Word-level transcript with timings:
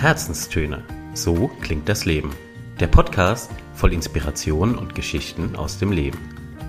Herzenstöne. 0.00 0.82
So 1.12 1.48
klingt 1.60 1.86
das 1.86 2.06
Leben. 2.06 2.34
Der 2.80 2.86
Podcast 2.86 3.50
voll 3.74 3.92
Inspiration 3.92 4.78
und 4.78 4.94
Geschichten 4.94 5.56
aus 5.56 5.78
dem 5.78 5.92
Leben. 5.92 6.18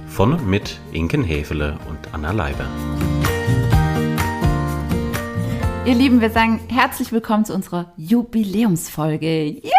Von 0.09 0.33
und 0.33 0.45
mit 0.45 0.81
Inken 0.91 1.23
Hefele 1.23 1.79
und 1.87 2.13
Anna 2.13 2.31
Leiber. 2.31 2.65
Ihr 5.85 5.95
Lieben, 5.95 6.19
wir 6.19 6.29
sagen 6.29 6.59
herzlich 6.67 7.13
willkommen 7.13 7.45
zu 7.45 7.53
unserer 7.53 7.93
Jubiläumsfolge. 7.95 9.45
Juhu! 9.45 9.71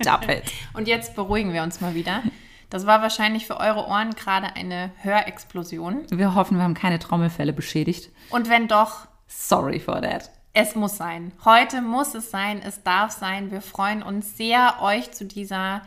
Stop 0.00 0.28
it. 0.30 0.44
Und 0.72 0.86
jetzt 0.86 1.16
beruhigen 1.16 1.52
wir 1.52 1.64
uns 1.64 1.80
mal 1.80 1.96
wieder. 1.96 2.22
Das 2.70 2.86
war 2.86 3.02
wahrscheinlich 3.02 3.46
für 3.46 3.58
eure 3.58 3.86
Ohren 3.88 4.10
gerade 4.14 4.54
eine 4.56 4.92
Hörexplosion. 5.02 6.06
Wir 6.10 6.34
hoffen, 6.34 6.56
wir 6.56 6.64
haben 6.64 6.74
keine 6.74 6.98
Trommelfälle 7.00 7.52
beschädigt. 7.52 8.10
Und 8.30 8.48
wenn 8.48 8.68
doch, 8.68 9.08
Sorry 9.26 9.80
for 9.80 10.00
that. 10.00 10.30
es 10.52 10.74
muss 10.76 10.96
sein. 10.96 11.32
Heute 11.44 11.82
muss 11.82 12.14
es 12.14 12.30
sein, 12.30 12.62
es 12.62 12.82
darf 12.82 13.10
sein. 13.10 13.50
Wir 13.50 13.60
freuen 13.60 14.02
uns 14.02 14.36
sehr, 14.36 14.76
euch 14.80 15.10
zu 15.12 15.24
dieser 15.24 15.82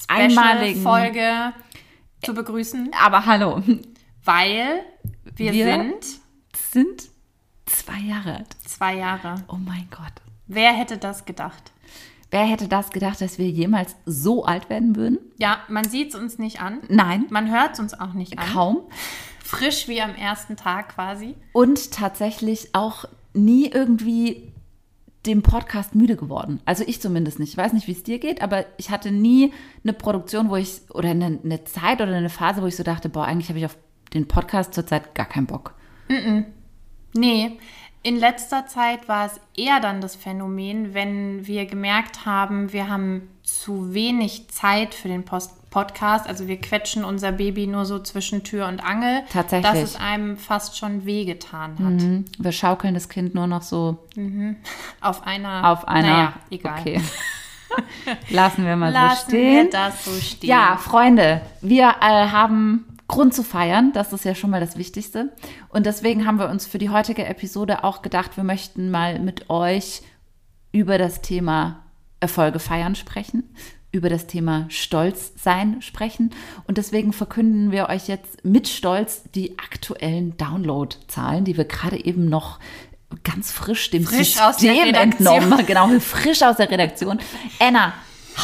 Special-Folge 0.00 1.52
zu 2.24 2.34
begrüßen, 2.34 2.90
Aber 3.00 3.26
hallo, 3.26 3.62
weil 4.24 4.80
wir, 5.24 5.52
Wir- 5.52 5.64
sind 5.64 6.04
sind 6.72 7.02
zwei 7.66 7.98
Jahre 8.00 8.36
alt. 8.38 8.56
zwei 8.66 8.94
Jahre. 8.96 9.36
Oh 9.48 9.56
mein 9.56 9.88
Gott. 9.90 10.12
Wer 10.46 10.72
hätte 10.72 10.98
das 10.98 11.24
gedacht? 11.24 11.72
Wer 12.30 12.44
hätte 12.44 12.68
das 12.68 12.90
gedacht, 12.90 13.20
dass 13.20 13.38
wir 13.38 13.48
jemals 13.48 13.96
so 14.04 14.44
alt 14.44 14.68
werden 14.68 14.96
würden? 14.96 15.18
Ja, 15.38 15.60
man 15.68 15.88
sieht 15.88 16.10
es 16.14 16.20
uns 16.20 16.38
nicht 16.38 16.60
an. 16.60 16.80
Nein, 16.88 17.26
Man 17.30 17.50
hört 17.50 17.72
es 17.74 17.80
uns 17.80 17.94
auch 17.98 18.12
nicht 18.12 18.38
an. 18.38 18.46
kaum. 18.52 18.78
Frisch 19.42 19.88
wie 19.88 20.02
am 20.02 20.14
ersten 20.14 20.56
Tag 20.56 20.90
quasi. 20.94 21.34
Und 21.52 21.90
tatsächlich 21.92 22.74
auch 22.74 23.06
nie 23.32 23.66
irgendwie 23.66 24.52
dem 25.24 25.42
Podcast 25.42 25.94
müde 25.94 26.16
geworden. 26.16 26.60
Also 26.66 26.84
ich 26.86 27.00
zumindest 27.00 27.38
nicht. 27.38 27.50
Ich 27.52 27.56
weiß 27.56 27.72
nicht, 27.72 27.86
wie 27.86 27.92
es 27.92 28.02
dir 28.02 28.18
geht, 28.18 28.42
aber 28.42 28.66
ich 28.76 28.90
hatte 28.90 29.10
nie 29.10 29.52
eine 29.82 29.94
Produktion, 29.94 30.50
wo 30.50 30.56
ich, 30.56 30.82
oder 30.90 31.10
eine, 31.10 31.38
eine 31.42 31.64
Zeit 31.64 32.00
oder 32.02 32.14
eine 32.14 32.28
Phase, 32.30 32.60
wo 32.62 32.66
ich 32.66 32.76
so 32.76 32.82
dachte, 32.82 33.08
boah, 33.08 33.24
eigentlich 33.24 33.48
habe 33.48 33.58
ich 33.58 33.64
auf 33.64 33.78
den 34.14 34.28
Podcast 34.28 34.74
zurzeit 34.74 35.14
gar 35.14 35.26
keinen 35.26 35.46
Bock. 35.46 35.74
Nee, 37.14 37.58
in 38.02 38.16
letzter 38.16 38.66
Zeit 38.66 39.08
war 39.08 39.26
es 39.26 39.40
eher 39.56 39.80
dann 39.80 40.00
das 40.00 40.16
Phänomen, 40.16 40.94
wenn 40.94 41.46
wir 41.46 41.66
gemerkt 41.66 42.24
haben, 42.26 42.72
wir 42.72 42.88
haben 42.88 43.28
zu 43.42 43.94
wenig 43.94 44.48
Zeit 44.48 44.94
für 44.94 45.08
den 45.08 45.24
Post 45.24 45.58
Podcast. 45.70 46.26
Also 46.26 46.48
wir 46.48 46.60
quetschen 46.60 47.04
unser 47.04 47.32
Baby 47.32 47.66
nur 47.66 47.84
so 47.84 47.98
zwischen 47.98 48.42
Tür 48.44 48.66
und 48.68 48.80
Angel. 48.80 49.22
Tatsächlich. 49.32 49.70
Dass 49.70 49.82
es 49.82 49.96
einem 49.96 50.36
fast 50.36 50.78
schon 50.78 51.04
wehgetan 51.04 51.72
hat. 51.72 52.02
Mhm. 52.02 52.24
Wir 52.38 52.52
schaukeln 52.52 52.94
das 52.94 53.08
Kind 53.08 53.34
nur 53.34 53.46
noch 53.46 53.62
so 53.62 53.98
Auf 55.00 55.26
einer. 55.26 55.70
auf 55.70 55.86
einer. 55.86 56.08
Naja, 56.08 56.32
egal. 56.50 56.80
Okay. 56.80 57.00
Lassen 58.30 58.64
wir 58.64 58.76
mal 58.76 58.92
so 58.92 58.98
Lassen 58.98 59.28
stehen. 59.28 59.64
wir 59.66 59.70
das 59.70 60.04
so 60.04 60.12
stehen. 60.12 60.48
Ja, 60.48 60.76
Freunde, 60.78 61.42
wir 61.60 61.88
äh, 62.00 62.28
haben 62.28 62.97
Grund 63.08 63.34
zu 63.34 63.42
feiern. 63.42 63.92
Das 63.92 64.12
ist 64.12 64.24
ja 64.24 64.34
schon 64.34 64.50
mal 64.50 64.60
das 64.60 64.76
Wichtigste. 64.76 65.32
Und 65.70 65.86
deswegen 65.86 66.26
haben 66.26 66.38
wir 66.38 66.48
uns 66.48 66.66
für 66.66 66.78
die 66.78 66.90
heutige 66.90 67.26
Episode 67.26 67.82
auch 67.82 68.02
gedacht, 68.02 68.36
wir 68.36 68.44
möchten 68.44 68.90
mal 68.90 69.18
mit 69.18 69.50
euch 69.50 70.02
über 70.72 70.98
das 70.98 71.22
Thema 71.22 71.82
Erfolge 72.20 72.58
feiern 72.58 72.94
sprechen, 72.94 73.54
über 73.90 74.10
das 74.10 74.26
Thema 74.26 74.66
Stolz 74.68 75.32
sein 75.42 75.80
sprechen. 75.80 76.30
Und 76.66 76.78
deswegen 76.78 77.12
verkünden 77.12 77.72
wir 77.72 77.88
euch 77.88 78.08
jetzt 78.08 78.44
mit 78.44 78.68
Stolz 78.68 79.22
die 79.34 79.58
aktuellen 79.58 80.36
Downloadzahlen, 80.36 81.44
die 81.44 81.56
wir 81.56 81.64
gerade 81.64 82.04
eben 82.04 82.28
noch 82.28 82.58
ganz 83.24 83.50
frisch 83.52 83.90
dem 83.90 84.04
Frisch 84.04 84.38
aus 84.38 84.58
der 84.58 84.74
System 84.74 84.94
Redaktion. 84.94 85.12
entnommen 85.12 85.58
haben. 85.58 85.66
Genau, 85.66 85.88
frisch 86.00 86.42
aus 86.42 86.56
der 86.56 86.70
Redaktion. 86.70 87.18
Anna, 87.58 87.94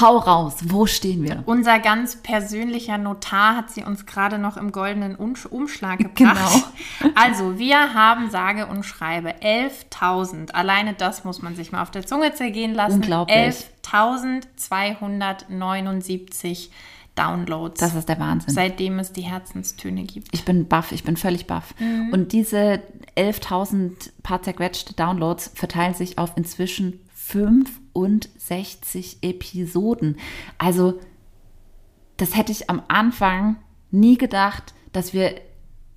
hau 0.01 0.19
raus. 0.19 0.57
Wo 0.65 0.87
stehen 0.87 1.23
wir? 1.23 1.43
Unser 1.47 1.79
ganz 1.79 2.17
persönlicher 2.17 2.99
Notar 2.99 3.57
hat 3.57 3.71
sie 3.71 3.83
uns 3.85 4.07
gerade 4.07 4.39
noch 4.39 4.57
im 4.57 4.73
goldenen 4.73 5.17
Umsch- 5.17 5.47
Umschlag 5.47 5.99
gebracht. 6.15 6.65
Also, 7.15 7.59
wir 7.59 7.95
haben 7.95 8.31
sage 8.31 8.67
und 8.67 8.85
schreibe 8.85 9.31
11.000. 9.41 10.51
Alleine 10.53 10.95
das 10.95 11.25
muss 11.25 11.43
man 11.43 11.55
sich 11.57 11.73
mal 11.73 11.83
auf 11.83 11.91
der 11.91 12.07
Zunge 12.07 12.33
zergehen 12.35 12.75
lassen. 12.75 12.97
Unglaublich. 12.97 13.67
11.279 15.49 16.69
Downloads. 17.15 17.79
Das 17.81 17.95
ist 17.95 18.09
der 18.09 18.19
Wahnsinn. 18.19 18.53
seitdem 18.53 18.99
es 18.99 19.13
die 19.13 19.23
Herzenstöne 19.23 20.03
gibt. 20.03 20.29
Ich 20.33 20.45
bin 20.45 20.67
baff, 20.67 20.91
ich 20.91 21.05
bin 21.05 21.17
völlig 21.17 21.47
baff. 21.47 21.73
Und 22.11 22.33
diese 22.33 22.83
11.000 23.17 24.11
paar 24.25 24.43
zerquetschte 24.43 24.95
Downloads 24.95 25.53
verteilen 25.55 25.95
sich 25.95 26.19
auf 26.19 26.33
inzwischen 26.37 26.99
65 27.95 29.19
Episoden. 29.23 30.17
Also, 30.59 31.01
das 32.17 32.37
hätte 32.37 32.53
ich 32.53 32.69
am 32.71 32.83
Anfang 32.89 33.57
nie 33.91 34.19
gedacht, 34.19 34.75
dass 34.93 35.13
wir 35.13 35.35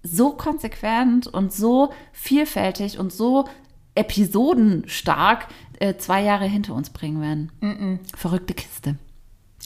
so 0.04 0.32
konsequent 0.32 1.28
und 1.28 1.52
so 1.52 1.92
vielfältig 2.14 2.98
und 2.98 3.12
so 3.12 3.48
episodenstark 3.96 5.48
äh, 5.80 5.96
zwei 5.98 6.24
Jahre 6.24 6.46
hinter 6.46 6.74
uns 6.74 6.90
bringen 6.92 7.22
werden. 7.22 8.00
Verrückte 8.16 8.54
Kiste. 8.54 8.98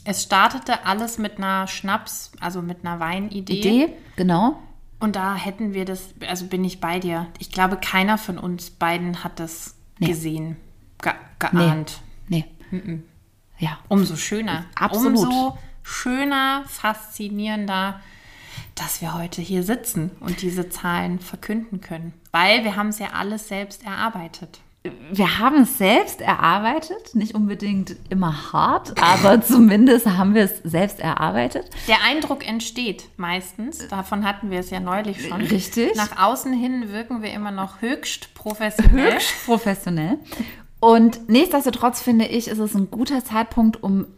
Es 0.04 0.22
startete 0.24 0.84
alles 0.84 1.18
mit 1.18 1.38
einer 1.38 1.68
Schnaps, 1.68 2.32
also 2.40 2.60
mit 2.60 2.84
einer 2.84 2.98
Weinidee. 2.98 3.60
Idee, 3.60 3.88
genau. 4.16 4.58
Und 4.98 5.16
da 5.16 5.34
hätten 5.36 5.74
wir 5.74 5.84
das, 5.84 6.14
also 6.26 6.46
bin 6.46 6.64
ich 6.64 6.80
bei 6.80 6.98
dir. 6.98 7.26
Ich 7.38 7.50
glaube, 7.52 7.76
keiner 7.76 8.18
von 8.18 8.38
uns 8.38 8.70
beiden 8.70 9.22
hat 9.22 9.38
das 9.38 9.76
Nee. 9.98 10.08
gesehen, 10.08 10.56
ge 11.00 11.12
Nee. 11.52 11.84
Nee. 12.32 12.46
Ja. 13.58 13.78
Umso 13.88 14.16
schöner. 14.16 14.64
Absolut. 14.74 15.18
Umso 15.18 15.58
schöner, 15.82 16.64
faszinierender, 16.66 18.00
dass 18.74 19.02
wir 19.02 19.14
heute 19.14 19.42
hier 19.42 19.62
sitzen 19.62 20.10
und 20.20 20.40
diese 20.40 20.70
Zahlen 20.70 21.18
verkünden 21.20 21.82
können. 21.82 22.14
Weil 22.30 22.64
wir 22.64 22.76
haben 22.76 22.88
es 22.88 22.98
ja 22.98 23.08
alles 23.12 23.48
selbst 23.48 23.84
erarbeitet. 23.84 24.60
Wir 25.12 25.38
haben 25.38 25.62
es 25.62 25.78
selbst 25.78 26.20
erarbeitet, 26.20 27.14
nicht 27.14 27.36
unbedingt 27.36 27.94
immer 28.08 28.52
hart, 28.52 29.00
aber 29.00 29.40
zumindest 29.42 30.06
haben 30.06 30.34
wir 30.34 30.42
es 30.42 30.58
selbst 30.64 30.98
erarbeitet. 30.98 31.70
Der 31.86 32.02
Eindruck 32.02 32.44
entsteht 32.48 33.08
meistens, 33.16 33.86
davon 33.86 34.24
hatten 34.24 34.50
wir 34.50 34.58
es 34.58 34.70
ja 34.70 34.80
neulich 34.80 35.28
schon. 35.28 35.40
Richtig. 35.40 35.94
Nach 35.94 36.20
außen 36.20 36.52
hin 36.52 36.90
wirken 36.90 37.22
wir 37.22 37.32
immer 37.32 37.52
noch 37.52 37.80
höchst 37.80 38.34
professionell. 38.34 39.14
Höchst 39.14 39.44
professionell. 39.44 40.18
Und 40.82 41.28
nichtsdestotrotz 41.28 42.02
finde 42.02 42.24
ich, 42.24 42.48
ist 42.48 42.58
es 42.58 42.74
ein 42.74 42.90
guter 42.90 43.24
Zeitpunkt, 43.24 43.84
um 43.84 44.08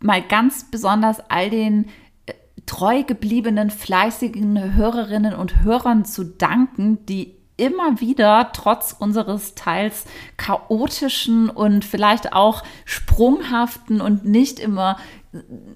mal 0.00 0.20
ganz 0.20 0.68
besonders 0.68 1.20
all 1.30 1.50
den 1.50 1.84
äh, 2.26 2.32
treu 2.66 3.04
gebliebenen, 3.04 3.70
fleißigen 3.70 4.74
Hörerinnen 4.74 5.34
und 5.34 5.62
Hörern 5.62 6.04
zu 6.04 6.24
danken, 6.24 7.06
die 7.06 7.36
immer 7.56 8.00
wieder 8.00 8.50
trotz 8.52 8.96
unseres 8.98 9.54
teils 9.54 10.04
chaotischen 10.36 11.48
und 11.48 11.84
vielleicht 11.84 12.32
auch 12.32 12.64
sprunghaften 12.86 14.00
und 14.00 14.24
nicht 14.24 14.58
immer 14.58 14.96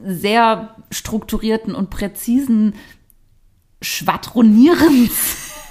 sehr 0.05 0.75
strukturierten 0.91 1.77
und 1.77 1.91
präzisen 1.91 2.75
Schwadronierens 3.81 5.53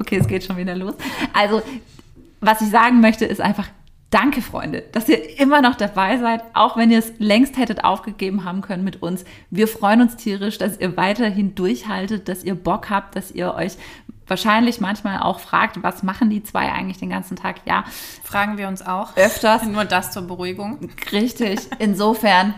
Okay, 0.00 0.16
es 0.16 0.26
geht 0.26 0.42
schon 0.42 0.56
wieder 0.56 0.74
los. 0.74 0.94
Also, 1.32 1.62
was 2.42 2.60
ich 2.60 2.68
sagen 2.68 3.00
möchte, 3.00 3.24
ist 3.24 3.40
einfach 3.40 3.68
Danke, 4.12 4.42
Freunde, 4.42 4.84
dass 4.92 5.08
ihr 5.08 5.40
immer 5.40 5.62
noch 5.62 5.74
dabei 5.74 6.18
seid, 6.18 6.42
auch 6.52 6.76
wenn 6.76 6.90
ihr 6.90 6.98
es 6.98 7.14
längst 7.16 7.56
hättet 7.56 7.82
aufgegeben 7.82 8.44
haben 8.44 8.60
können 8.60 8.84
mit 8.84 9.00
uns. 9.00 9.24
Wir 9.48 9.66
freuen 9.66 10.02
uns 10.02 10.16
tierisch, 10.16 10.58
dass 10.58 10.78
ihr 10.78 10.98
weiterhin 10.98 11.54
durchhaltet, 11.54 12.28
dass 12.28 12.44
ihr 12.44 12.54
Bock 12.54 12.90
habt, 12.90 13.16
dass 13.16 13.30
ihr 13.30 13.54
euch 13.54 13.78
wahrscheinlich 14.26 14.82
manchmal 14.82 15.20
auch 15.20 15.40
fragt, 15.40 15.82
was 15.82 16.02
machen 16.02 16.28
die 16.28 16.42
zwei 16.42 16.70
eigentlich 16.70 16.98
den 16.98 17.08
ganzen 17.08 17.36
Tag? 17.36 17.62
Ja, 17.64 17.84
Fragen 18.22 18.58
wir 18.58 18.68
uns 18.68 18.86
auch. 18.86 19.16
öfters. 19.16 19.62
Nur 19.62 19.86
das 19.86 20.10
zur 20.10 20.26
Beruhigung. 20.26 20.90
Richtig. 21.10 21.60
Insofern, 21.78 22.52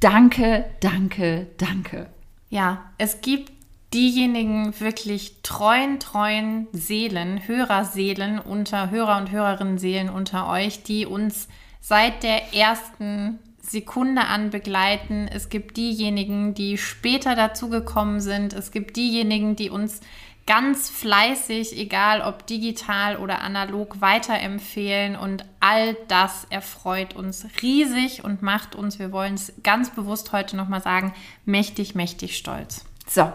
danke, 0.00 0.66
danke, 0.80 1.46
danke. 1.56 2.10
Ja, 2.50 2.82
es 2.98 3.22
gibt 3.22 3.53
diejenigen 3.94 4.78
wirklich 4.80 5.36
treuen, 5.42 6.00
treuen 6.00 6.66
Seelen, 6.72 7.46
Hörerseelen 7.46 8.40
unter 8.40 8.90
Hörer 8.90 9.16
und 9.16 9.30
Hörerinnen 9.30 9.78
Seelen 9.78 10.10
unter 10.10 10.48
euch, 10.48 10.82
die 10.82 11.06
uns 11.06 11.48
seit 11.80 12.22
der 12.24 12.52
ersten 12.52 13.38
Sekunde 13.62 14.26
an 14.26 14.50
begleiten. 14.50 15.28
Es 15.32 15.48
gibt 15.48 15.76
diejenigen, 15.76 16.54
die 16.54 16.76
später 16.76 17.36
dazugekommen 17.36 18.20
sind. 18.20 18.52
Es 18.52 18.72
gibt 18.72 18.96
diejenigen, 18.96 19.56
die 19.56 19.70
uns 19.70 20.00
ganz 20.46 20.90
fleißig, 20.90 21.78
egal 21.78 22.20
ob 22.20 22.46
digital 22.46 23.16
oder 23.16 23.40
analog, 23.40 24.00
weiterempfehlen. 24.00 25.16
Und 25.16 25.44
all 25.60 25.96
das 26.08 26.46
erfreut 26.50 27.14
uns 27.14 27.46
riesig 27.62 28.24
und 28.24 28.42
macht 28.42 28.74
uns, 28.74 28.98
wir 28.98 29.12
wollen 29.12 29.34
es 29.34 29.52
ganz 29.62 29.90
bewusst 29.90 30.32
heute 30.32 30.56
nochmal 30.56 30.82
sagen, 30.82 31.14
mächtig, 31.44 31.94
mächtig 31.94 32.36
stolz. 32.36 32.84
So, 33.06 33.32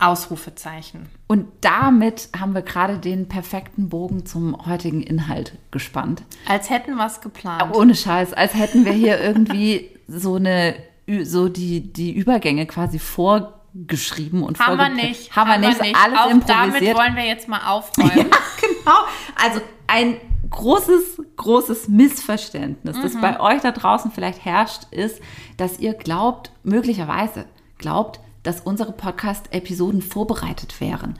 Ausrufezeichen. 0.00 1.08
Und 1.26 1.46
damit 1.60 2.28
haben 2.38 2.54
wir 2.54 2.62
gerade 2.62 2.98
den 2.98 3.28
perfekten 3.28 3.88
Bogen 3.88 4.26
zum 4.26 4.66
heutigen 4.66 5.02
Inhalt 5.02 5.58
gespannt. 5.70 6.22
Als 6.48 6.70
hätten 6.70 6.94
wir 6.96 7.06
es 7.06 7.20
geplant. 7.20 7.74
Ohne 7.74 7.94
Scheiß, 7.94 8.32
als 8.32 8.54
hätten 8.54 8.84
wir 8.84 8.92
hier 8.92 9.20
irgendwie 9.20 9.90
so 10.08 10.36
eine, 10.36 10.74
so 11.22 11.48
die, 11.48 11.92
die 11.92 12.12
Übergänge 12.12 12.66
quasi 12.66 12.98
vorgeschrieben 12.98 14.42
und 14.42 14.58
haben 14.60 14.76
wir 14.76 14.88
nicht. 14.88 15.34
Haben 15.34 15.50
wir 15.62 15.68
nicht, 15.68 15.80
alles 15.80 16.18
Auch 16.18 16.30
improvisiert. 16.30 16.82
damit 16.82 16.96
wollen 16.96 17.16
wir 17.16 17.24
jetzt 17.26 17.48
mal 17.48 17.60
aufräumen. 17.66 18.10
Ja, 18.30 18.38
genau. 18.60 18.98
Also 19.42 19.60
ein 19.86 20.16
großes, 20.50 21.22
großes 21.36 21.88
Missverständnis, 21.88 22.96
das 23.00 23.20
bei 23.20 23.40
euch 23.40 23.62
da 23.62 23.72
draußen 23.72 24.10
vielleicht 24.12 24.44
herrscht, 24.44 24.84
ist, 24.90 25.20
dass 25.56 25.78
ihr 25.78 25.94
glaubt, 25.94 26.52
möglicherweise 26.62 27.46
glaubt, 27.78 28.20
dass 28.42 28.60
unsere 28.60 28.92
Podcast-Episoden 28.92 30.02
vorbereitet 30.02 30.80
wären. 30.80 31.18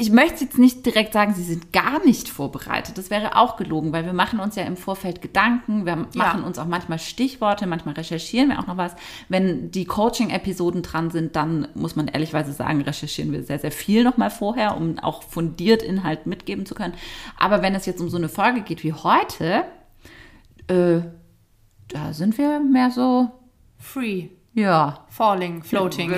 Ich 0.00 0.10
möchte 0.10 0.44
jetzt 0.44 0.58
nicht 0.58 0.86
direkt 0.86 1.12
sagen, 1.12 1.34
sie 1.34 1.42
sind 1.42 1.74
gar 1.74 2.02
nicht 2.06 2.30
vorbereitet. 2.30 2.96
Das 2.96 3.10
wäre 3.10 3.36
auch 3.36 3.56
gelogen, 3.56 3.92
weil 3.92 4.06
wir 4.06 4.14
machen 4.14 4.40
uns 4.40 4.56
ja 4.56 4.62
im 4.62 4.78
Vorfeld 4.78 5.20
Gedanken, 5.20 5.84
wir 5.84 6.08
machen 6.14 6.42
uns 6.42 6.58
auch 6.58 6.64
manchmal 6.64 6.98
Stichworte, 6.98 7.66
manchmal 7.66 7.96
recherchieren 7.96 8.48
wir 8.48 8.60
auch 8.60 8.66
noch 8.66 8.78
was. 8.78 8.96
Wenn 9.28 9.70
die 9.70 9.84
Coaching-Episoden 9.84 10.80
dran 10.80 11.10
sind, 11.10 11.36
dann 11.36 11.68
muss 11.74 11.96
man 11.96 12.08
ehrlichweise 12.08 12.54
sagen, 12.54 12.80
recherchieren 12.80 13.30
wir 13.30 13.42
sehr, 13.42 13.58
sehr 13.58 13.72
viel 13.72 14.02
nochmal 14.02 14.30
vorher, 14.30 14.78
um 14.78 14.98
auch 15.00 15.22
fundiert 15.22 15.82
Inhalt 15.82 16.24
mitgeben 16.24 16.64
zu 16.64 16.74
können. 16.74 16.94
Aber 17.38 17.60
wenn 17.60 17.74
es 17.74 17.84
jetzt 17.84 18.00
um 18.00 18.08
so 18.08 18.16
eine 18.16 18.30
Folge 18.30 18.62
geht 18.62 18.82
wie 18.82 18.94
heute, 18.94 19.64
äh, 20.68 21.00
da 21.88 22.14
sind 22.14 22.38
wir 22.38 22.58
mehr 22.60 22.90
so, 22.90 23.28
Free, 23.76 24.28
ja, 24.54 25.04
falling, 25.08 25.62
floating. 25.62 26.16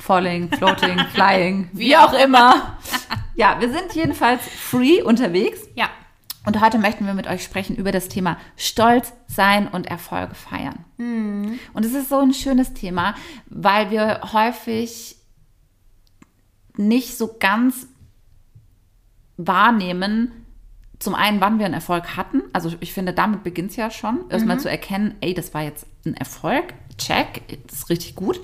Falling, 0.00 0.48
floating, 0.50 0.98
flying, 1.14 1.68
wie 1.72 1.96
auch 1.96 2.12
immer. 2.12 2.78
Ja, 3.38 3.60
wir 3.60 3.70
sind 3.70 3.92
jedenfalls 3.92 4.40
free 4.48 5.02
unterwegs. 5.02 5.60
Ja, 5.74 5.90
Und 6.46 6.58
heute 6.62 6.78
möchten 6.78 7.04
wir 7.04 7.12
mit 7.12 7.26
euch 7.26 7.44
sprechen 7.44 7.76
über 7.76 7.92
das 7.92 8.08
Thema 8.08 8.38
Stolz 8.56 9.12
sein 9.26 9.68
und 9.68 9.88
Erfolge 9.88 10.34
feiern. 10.34 10.86
Und 11.74 11.84
es 11.84 11.92
ist 11.92 12.08
so 12.08 12.18
ein 12.18 12.32
schönes 12.32 12.72
Thema, 12.72 13.14
weil 13.50 13.90
wir 13.90 14.20
häufig 14.32 15.16
nicht 16.76 17.18
so 17.18 17.36
ganz 17.38 17.88
wahrnehmen, 19.36 20.46
zum 20.98 21.14
einen, 21.14 21.40
wann 21.42 21.58
wir 21.58 21.66
einen 21.66 21.74
Erfolg 21.74 22.16
hatten. 22.16 22.35
Also 22.56 22.72
ich 22.80 22.94
finde, 22.94 23.12
damit 23.12 23.42
beginnt 23.42 23.72
es 23.72 23.76
ja 23.76 23.90
schon. 23.90 24.30
Erstmal 24.30 24.58
zu 24.58 24.70
erkennen, 24.70 25.14
ey, 25.20 25.34
das 25.34 25.52
war 25.52 25.60
jetzt 25.60 25.86
ein 26.06 26.14
Erfolg, 26.14 26.72
check, 26.96 27.42
das 27.66 27.80
ist 27.80 27.90
richtig 27.90 28.14
gut. 28.14 28.40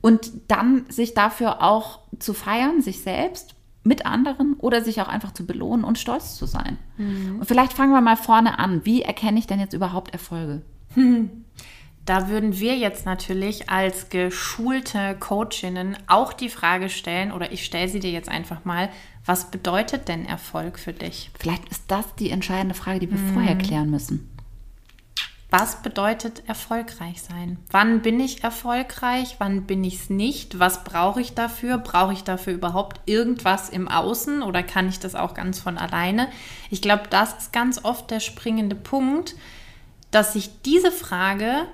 Und 0.00 0.30
dann 0.46 0.84
sich 0.88 1.12
dafür 1.12 1.60
auch 1.60 1.98
zu 2.20 2.34
feiern, 2.34 2.82
sich 2.82 3.00
selbst 3.00 3.56
mit 3.82 4.06
anderen 4.06 4.54
oder 4.60 4.84
sich 4.84 5.00
auch 5.00 5.08
einfach 5.08 5.32
zu 5.32 5.44
belohnen 5.44 5.84
und 5.84 5.98
stolz 5.98 6.36
zu 6.36 6.46
sein. 6.46 6.78
Und 7.40 7.46
vielleicht 7.46 7.72
fangen 7.72 7.90
wir 7.90 8.00
mal 8.00 8.16
vorne 8.16 8.60
an. 8.60 8.84
Wie 8.84 9.02
erkenne 9.02 9.40
ich 9.40 9.48
denn 9.48 9.58
jetzt 9.58 9.74
überhaupt 9.74 10.12
Erfolge? 10.12 10.62
da 12.04 12.28
würden 12.28 12.60
wir 12.60 12.76
jetzt 12.76 13.06
natürlich 13.06 13.70
als 13.70 14.08
geschulte 14.08 15.16
Coachinnen 15.18 15.96
auch 16.06 16.32
die 16.32 16.48
Frage 16.48 16.90
stellen, 16.90 17.32
oder 17.32 17.50
ich 17.50 17.64
stelle 17.64 17.88
sie 17.88 17.98
dir 17.98 18.12
jetzt 18.12 18.28
einfach 18.28 18.64
mal, 18.64 18.88
was 19.28 19.50
bedeutet 19.50 20.08
denn 20.08 20.24
Erfolg 20.24 20.78
für 20.78 20.94
dich? 20.94 21.30
Vielleicht 21.38 21.68
ist 21.68 21.82
das 21.88 22.14
die 22.14 22.30
entscheidende 22.30 22.74
Frage, 22.74 23.00
die 23.00 23.10
wir 23.10 23.18
vorher 23.34 23.58
klären 23.58 23.90
müssen. 23.90 24.34
Was 25.50 25.82
bedeutet 25.82 26.48
erfolgreich 26.48 27.20
sein? 27.20 27.58
Wann 27.70 28.00
bin 28.00 28.20
ich 28.20 28.42
erfolgreich? 28.42 29.36
Wann 29.38 29.66
bin 29.66 29.84
ich 29.84 29.96
es 29.96 30.10
nicht? 30.10 30.58
Was 30.58 30.82
brauche 30.82 31.20
ich 31.20 31.34
dafür? 31.34 31.76
Brauche 31.76 32.14
ich 32.14 32.24
dafür 32.24 32.54
überhaupt 32.54 33.02
irgendwas 33.04 33.68
im 33.68 33.86
Außen 33.86 34.42
oder 34.42 34.62
kann 34.62 34.88
ich 34.88 34.98
das 34.98 35.14
auch 35.14 35.34
ganz 35.34 35.60
von 35.60 35.76
alleine? 35.76 36.28
Ich 36.70 36.80
glaube, 36.80 37.04
das 37.10 37.34
ist 37.34 37.52
ganz 37.52 37.84
oft 37.84 38.10
der 38.10 38.20
springende 38.20 38.76
Punkt, 38.76 39.36
dass 40.10 40.32
sich 40.32 40.62
diese 40.62 40.90
Frage 40.90 41.66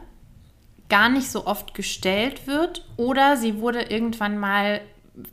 gar 0.88 1.08
nicht 1.08 1.30
so 1.30 1.46
oft 1.46 1.72
gestellt 1.74 2.48
wird 2.48 2.84
oder 2.96 3.36
sie 3.36 3.60
wurde 3.60 3.82
irgendwann 3.82 4.38
mal, 4.38 4.80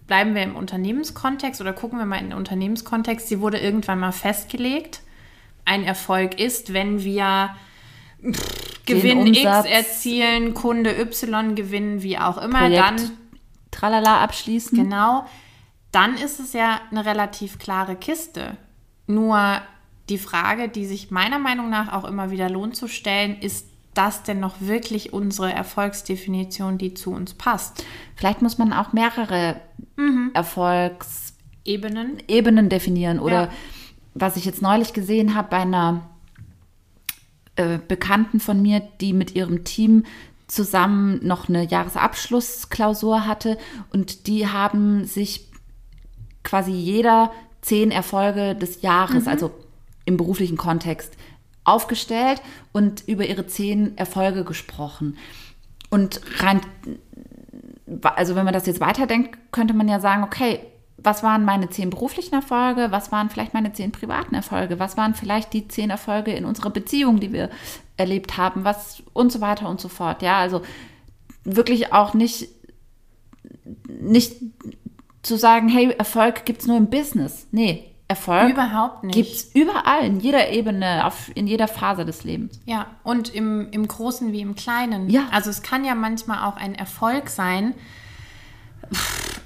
bleiben 0.07 0.35
wir 0.35 0.43
im 0.43 0.55
Unternehmenskontext 0.55 1.61
oder 1.61 1.73
gucken 1.73 1.97
wir 1.97 2.05
mal 2.05 2.17
in 2.17 2.29
den 2.29 2.37
Unternehmenskontext, 2.37 3.27
sie 3.27 3.41
wurde 3.41 3.59
irgendwann 3.59 3.99
mal 3.99 4.11
festgelegt. 4.11 5.01
Ein 5.65 5.83
Erfolg 5.83 6.39
ist, 6.39 6.73
wenn 6.73 7.03
wir 7.03 7.55
Gewinn 8.85 9.27
X 9.27 9.43
erzielen, 9.43 10.53
Kunde 10.53 10.99
Y 10.99 11.55
gewinnen, 11.55 12.03
wie 12.03 12.17
auch 12.17 12.37
immer, 12.37 12.59
Projekt 12.59 12.79
dann 12.79 13.11
Tralala 13.71 14.21
abschließen. 14.21 14.77
Genau, 14.77 15.25
dann 15.91 16.15
ist 16.15 16.39
es 16.39 16.53
ja 16.53 16.81
eine 16.91 17.05
relativ 17.05 17.57
klare 17.57 17.95
Kiste. 17.95 18.57
Nur 19.07 19.61
die 20.09 20.17
Frage, 20.17 20.69
die 20.69 20.85
sich 20.85 21.09
meiner 21.09 21.39
Meinung 21.39 21.69
nach 21.69 21.91
auch 21.93 22.05
immer 22.05 22.31
wieder 22.31 22.49
lohnt 22.49 22.75
zu 22.75 22.87
stellen, 22.87 23.39
ist 23.39 23.70
das 23.93 24.23
denn 24.23 24.39
noch 24.39 24.61
wirklich 24.61 25.13
unsere 25.13 25.51
Erfolgsdefinition, 25.51 26.77
die 26.77 26.93
zu 26.93 27.11
uns 27.11 27.33
passt? 27.33 27.83
Vielleicht 28.15 28.41
muss 28.41 28.57
man 28.57 28.73
auch 28.73 28.93
mehrere 28.93 29.59
Erfolgsebenen 30.33 32.17
Ebenen? 32.27 32.69
definieren. 32.69 33.19
Oder 33.19 33.43
Ja. 33.43 33.49
was 34.13 34.37
ich 34.37 34.45
jetzt 34.45 34.61
neulich 34.61 34.93
gesehen 34.93 35.35
habe 35.35 35.49
bei 35.49 35.57
einer 35.57 36.09
äh, 37.55 37.79
Bekannten 37.85 38.39
von 38.39 38.61
mir, 38.61 38.81
die 39.01 39.13
mit 39.13 39.35
ihrem 39.35 39.63
Team 39.63 40.03
zusammen 40.47 41.19
noch 41.25 41.47
eine 41.47 41.63
Jahresabschlussklausur 41.65 43.25
hatte 43.25 43.57
und 43.93 44.27
die 44.27 44.47
haben 44.47 45.05
sich 45.05 45.47
quasi 46.43 46.71
jeder 46.71 47.31
zehn 47.61 47.91
Erfolge 47.91 48.55
des 48.55 48.81
Jahres, 48.81 49.27
also 49.27 49.51
im 50.05 50.17
beruflichen 50.17 50.57
Kontext, 50.57 51.15
aufgestellt 51.63 52.41
und 52.71 53.07
über 53.07 53.25
ihre 53.25 53.47
zehn 53.47 53.97
Erfolge 53.97 54.43
gesprochen. 54.43 55.17
Und 55.89 56.21
rein, 56.39 56.61
also 58.01 58.35
wenn 58.35 58.45
man 58.45 58.53
das 58.53 58.65
jetzt 58.65 58.79
weiterdenkt, 58.79 59.37
könnte 59.51 59.73
man 59.73 59.87
ja 59.87 59.99
sagen, 59.99 60.23
okay, 60.23 60.59
was 61.03 61.23
waren 61.23 61.45
meine 61.45 61.69
zehn 61.69 61.89
beruflichen 61.89 62.35
Erfolge, 62.35 62.87
was 62.91 63.11
waren 63.11 63.29
vielleicht 63.29 63.53
meine 63.53 63.73
zehn 63.73 63.91
privaten 63.91 64.35
Erfolge, 64.35 64.79
was 64.79 64.97
waren 64.97 65.15
vielleicht 65.15 65.53
die 65.53 65.67
zehn 65.67 65.89
Erfolge 65.89 66.31
in 66.31 66.45
unserer 66.45 66.69
Beziehung, 66.69 67.19
die 67.19 67.33
wir 67.33 67.49
erlebt 67.97 68.37
haben, 68.37 68.63
was 68.63 69.03
und 69.13 69.31
so 69.31 69.41
weiter 69.41 69.67
und 69.67 69.81
so 69.81 69.89
fort. 69.89 70.21
Ja, 70.21 70.39
also 70.39 70.61
wirklich 71.43 71.91
auch 71.91 72.13
nicht, 72.13 72.49
nicht 73.87 74.35
zu 75.23 75.37
sagen, 75.37 75.69
hey, 75.69 75.91
Erfolg 75.97 76.45
gibt 76.45 76.61
es 76.61 76.67
nur 76.67 76.77
im 76.77 76.89
Business. 76.89 77.47
Nee, 77.51 77.90
Erfolg 78.11 78.51
Überhaupt 78.51 79.05
nicht. 79.05 79.15
gibt 79.15 79.31
es 79.31 79.55
überall, 79.55 80.03
in 80.03 80.19
jeder 80.19 80.49
Ebene, 80.49 81.05
auf, 81.05 81.31
in 81.33 81.47
jeder 81.47 81.69
Phase 81.69 82.03
des 82.03 82.25
Lebens. 82.25 82.59
Ja, 82.65 82.87
und 83.03 83.33
im, 83.33 83.69
im 83.71 83.87
Großen 83.87 84.33
wie 84.33 84.41
im 84.41 84.55
Kleinen. 84.55 85.09
Ja. 85.09 85.29
Also 85.31 85.49
es 85.49 85.61
kann 85.61 85.85
ja 85.85 85.95
manchmal 85.95 86.45
auch 86.45 86.57
ein 86.57 86.75
Erfolg 86.75 87.29
sein, 87.29 87.73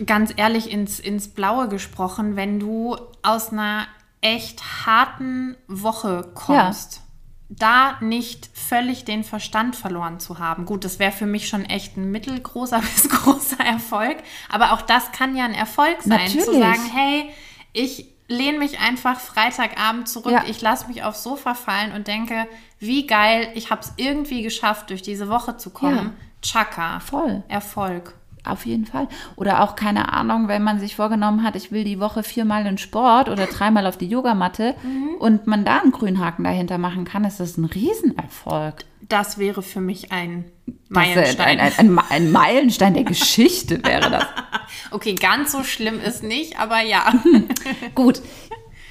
ganz 0.08 0.34
ehrlich 0.36 0.72
ins, 0.72 1.00
ins 1.00 1.28
Blaue 1.28 1.68
gesprochen, 1.70 2.36
wenn 2.36 2.60
du 2.60 2.98
aus 3.22 3.52
einer 3.52 3.86
echt 4.22 4.88
harten 4.88 5.56
Woche 5.68 6.32
kommst. 6.34 7.02
Da 7.48 7.98
nicht 8.02 8.50
völlig 8.56 9.06
den 9.06 9.24
Verstand 9.24 9.76
verloren 9.76 10.20
zu 10.20 10.40
haben. 10.40 10.66
Gut, 10.66 10.84
das 10.84 10.98
wäre 10.98 11.12
für 11.12 11.28
mich 11.28 11.48
schon 11.48 11.66
echt 11.66 11.96
ein 11.98 12.10
mittelgroßer 12.10 12.80
bis 12.96 13.08
großer 13.08 13.64
Erfolg. 13.64 14.18
Aber 14.50 14.74
auch 14.74 14.82
das 14.82 15.12
kann 15.12 15.36
ja 15.36 15.46
ein 15.46 15.54
Erfolg 15.54 16.02
sein, 16.02 16.28
zu 16.28 16.38
Natürlich. 16.38 16.60
sagen, 16.60 16.90
hey, 16.92 17.30
ich 17.72 18.15
lehne 18.28 18.58
mich 18.60 18.80
einfach 18.80 19.20
Freitagabend 19.20 20.08
zurück, 20.08 20.32
Ja. 20.32 20.44
ich 20.48 20.62
lasse 20.62 20.88
mich 20.88 21.04
aufs 21.04 21.24
Sofa 21.24 21.54
fallen 21.54 21.92
und 21.94 22.08
denke, 22.08 22.48
wie 22.80 23.06
geil, 23.08 23.48
ich 23.56 23.70
habe 23.72 23.82
es 23.82 23.94
irgendwie 23.98 24.42
geschafft, 24.42 24.90
durch 24.90 25.02
diese 25.02 25.30
Woche 25.30 25.58
zu 25.58 25.70
kommen. 25.70 26.12
Chaka. 26.42 27.00
Voll. 27.00 27.44
Erfolg. 27.48 28.14
Auf 28.44 28.66
jeden 28.68 28.86
Fall. 28.86 29.08
Oder 29.36 29.64
auch, 29.64 29.76
keine 29.76 30.14
Ahnung, 30.14 30.48
wenn 30.48 30.62
man 30.62 30.80
sich 30.80 30.96
vorgenommen 30.96 31.42
hat, 31.42 31.56
ich 31.56 31.72
will 31.72 31.84
die 31.84 32.00
Woche 32.00 32.22
viermal 32.22 32.66
in 32.68 32.78
Sport 32.78 33.28
oder 33.30 33.48
dreimal 33.48 33.88
auf 33.88 33.98
die 33.98 34.08
Yogamatte 34.08 34.76
und 35.18 35.48
man 35.48 35.66
da 35.66 35.80
einen 35.80 35.92
Grünhaken 35.92 36.44
dahinter 36.44 36.78
machen 36.78 37.06
kann, 37.06 37.24
ist 37.26 37.40
das 37.40 37.58
ein 37.58 37.66
Riesenerfolg. 37.66 38.86
Das 39.02 39.40
wäre 39.40 39.64
für 39.64 39.82
mich 39.82 40.12
ein 40.12 40.46
Meilenstein. 40.90 41.60
Ein, 41.60 41.74
ein, 41.78 41.98
ein, 41.98 42.00
ein 42.10 42.32
Meilenstein 42.32 42.94
der 42.94 43.04
Geschichte 43.04 43.84
wäre 43.84 44.12
das. 44.12 44.26
okay, 44.92 45.16
ganz 45.16 45.52
so 45.52 45.64
schlimm 45.64 46.00
ist 46.00 46.24
nicht, 46.24 46.60
aber 46.60 46.82
ja. 46.82 47.14
Gut. 47.96 48.22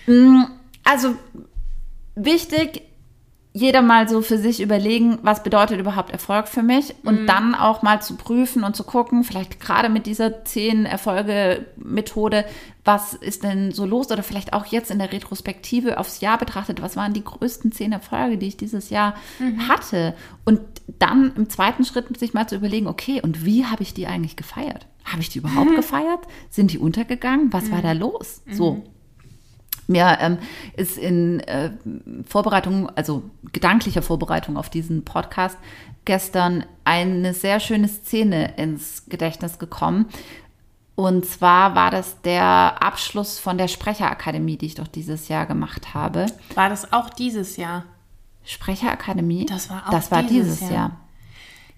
Mm, 0.07 0.43
Also 0.85 1.15
wichtig, 2.15 2.83
jeder 3.57 3.83
mal 3.83 4.09
so 4.09 4.21
für 4.21 4.37
sich 4.37 4.61
überlegen, 4.61 5.19
was 5.23 5.45
bedeutet 5.45 5.79
überhaupt 5.79 6.11
Erfolg 6.11 6.49
für 6.49 6.65
mich 6.65 6.93
und 7.05 7.23
Mhm. 7.23 7.27
dann 7.29 7.55
auch 7.55 7.83
mal 7.83 8.03
zu 8.03 8.17
prüfen 8.17 8.65
und 8.65 8.75
zu 8.75 8.83
gucken, 8.83 9.23
vielleicht 9.23 9.61
gerade 9.61 9.89
mit 9.89 10.07
dieser 10.07 10.45
zehn 10.45 10.87
Erfolge 10.87 11.65
Methode, 11.77 12.45
was 12.85 13.15
ist 13.15 13.45
denn 13.45 13.71
so 13.71 13.87
los 13.87 14.11
oder 14.11 14.25
vielleicht 14.25 14.53
auch 14.55 14.67
jetzt 14.67 14.91
in 14.91 14.99
der 14.99 15.13
Retrospektive 15.13 15.99
aufs 15.99 16.21
Jahr 16.21 16.37
betrachtet, 16.37 16.83
was 16.83 16.97
waren 16.97 17.13
die 17.13 17.23
größten 17.23 17.71
zehn 17.71 17.93
Erfolge, 17.93 18.39
die 18.39 18.49
ich 18.49 18.57
dieses 18.57 18.91
Jahr 18.91 19.15
Mhm. 19.39 19.69
hatte 19.69 20.15
und 20.45 20.61
dann 20.99 21.33
im 21.37 21.49
zweiten 21.49 21.85
Schritt 21.85 22.19
sich 22.19 22.35
mal 22.35 22.49
zu 22.49 22.57
überlegen, 22.57 22.89
okay, 22.89 23.23
und 23.23 23.45
wie 23.45 23.65
habe 23.67 23.85
ich 23.85 23.95
die 23.95 24.09
eigentlich 24.09 24.35
gefeiert? 24.35 24.89
Habe 25.05 25.21
ich 25.23 25.29
die 25.29 25.39
überhaupt 25.39 25.71
Mhm. 25.71 25.77
gefeiert? 25.77 26.21
Sind 26.51 26.73
die 26.73 26.79
untergegangen? 26.79 27.53
Was 27.53 27.71
war 27.71 27.83
da 27.83 27.93
los? 27.93 28.43
So. 28.51 28.83
Mir 29.87 30.19
ähm, 30.21 30.39
ist 30.77 30.97
in 30.97 31.41
äh, 31.41 31.71
Vorbereitung, 32.27 32.91
also 32.97 33.23
gedanklicher 33.53 34.03
Vorbereitung 34.03 34.57
auf 34.57 34.71
diesen 34.71 35.05
Podcast 35.05 35.59
gestern 36.05 36.65
eine 36.85 37.35
sehr 37.35 37.61
schöne 37.61 37.89
Szene 37.89 38.55
ins 38.57 39.05
Gedächtnis 39.09 39.59
gekommen. 39.59 40.07
Und 40.97 41.27
zwar 41.27 41.75
war 41.75 41.91
das 41.91 42.21
der 42.23 42.83
Abschluss 42.83 43.39
von 43.39 43.59
der 43.59 43.69
Sprecherakademie, 43.69 44.57
die 44.57 44.67
ich 44.67 44.75
doch 44.77 44.87
dieses 44.87 45.29
Jahr 45.29 45.47
gemacht 45.47 45.93
habe. 45.93 46.27
War 46.55 46.69
das 46.69 46.93
auch 46.93 47.11
dieses 47.11 47.57
Jahr? 47.57 47.85
Sprecherakademie? 48.45 49.47
Das 49.47 49.71
war 49.71 49.87
auch 49.87 49.91
Das 49.91 50.11
war 50.11 50.23
dieses 50.23 50.59
dieses 50.59 50.61
Jahr. 50.61 50.73
Jahr. 50.73 51.04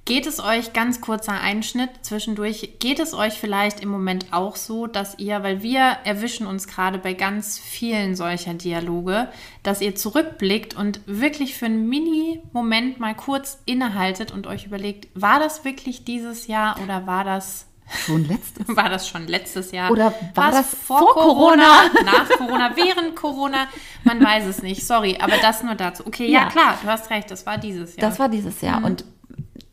Geht 0.07 0.29
es 0.29 0.39
euch, 0.39 0.73
ganz 0.73 1.01
kurzer 1.01 1.33
Einschnitt 1.41 1.91
zwischendurch, 2.03 2.75
geht 2.79 3.01
es 3.01 3.13
euch 3.13 3.35
vielleicht 3.35 3.81
im 3.81 3.89
Moment 3.89 4.27
auch 4.33 4.55
so, 4.55 4.87
dass 4.87 5.19
ihr, 5.19 5.43
weil 5.43 5.65
wir 5.65 5.81
erwischen 6.05 6.47
uns 6.47 6.69
gerade 6.69 6.99
bei 6.99 7.13
ganz 7.13 7.59
vielen 7.59 8.15
solcher 8.15 8.55
Dialoge, 8.55 9.29
dass 9.65 9.81
ihr 9.81 9.97
zurückblickt 9.97 10.77
und 10.77 11.01
wirklich 11.07 11.57
für 11.57 11.67
einen 11.67 11.89
Mini-Moment 11.89 13.01
mal 13.01 13.17
kurz 13.17 13.59
innehaltet 13.65 14.31
und 14.31 14.47
euch 14.47 14.65
überlegt, 14.67 15.09
war 15.15 15.41
das 15.41 15.65
wirklich 15.65 16.05
dieses 16.05 16.47
Jahr 16.47 16.77
oder 16.85 17.09
war 17.09 17.25
das, 17.25 17.67
Schon 18.05 18.25
letztes. 18.27 18.67
war 18.77 18.89
das 18.89 19.09
schon 19.09 19.27
letztes 19.29 19.71
Jahr? 19.71 19.91
Oder 19.93 20.13
war 20.35 20.53
War's 20.53 20.57
das 20.71 20.75
vor 20.75 21.07
Corona? 21.15 21.85
Nach 22.05 22.29
Corona, 22.31 22.73
während 22.75 23.15
Corona? 23.15 23.69
Man 24.05 24.25
weiß 24.25 24.47
es 24.47 24.63
nicht, 24.63 24.85
sorry, 24.85 25.19
aber 25.21 25.37
das 25.41 25.63
nur 25.63 25.75
dazu. 25.77 26.05
Okay, 26.07 26.27
ja, 26.29 26.43
Ja. 26.43 26.49
klar, 26.49 26.79
du 26.83 26.89
hast 26.89 27.11
recht, 27.11 27.31
das 27.31 27.47
war 27.47 27.59
dieses 27.59 27.97
Jahr. 27.97 28.09
Das 28.09 28.19
war 28.19 28.29
dieses 28.29 28.61
Jahr. 28.61 28.83
Und 28.85 29.05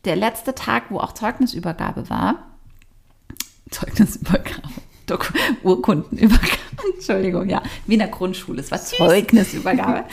der 0.04 0.16
letzte 0.16 0.54
Tag, 0.54 0.84
wo 0.90 0.98
auch 0.98 1.12
Zeugnisübergabe 1.12 2.08
war, 2.10 2.46
Zeugnisübergabe, 3.70 4.62
Urkundenübergabe, 5.62 6.48
Entschuldigung, 6.94 7.48
ja, 7.48 7.62
wie 7.86 7.94
in 7.94 8.00
der 8.00 8.08
Grundschule, 8.08 8.60
es 8.60 8.70
war 8.70 8.80
Zeugnisübergabe. 8.80 10.04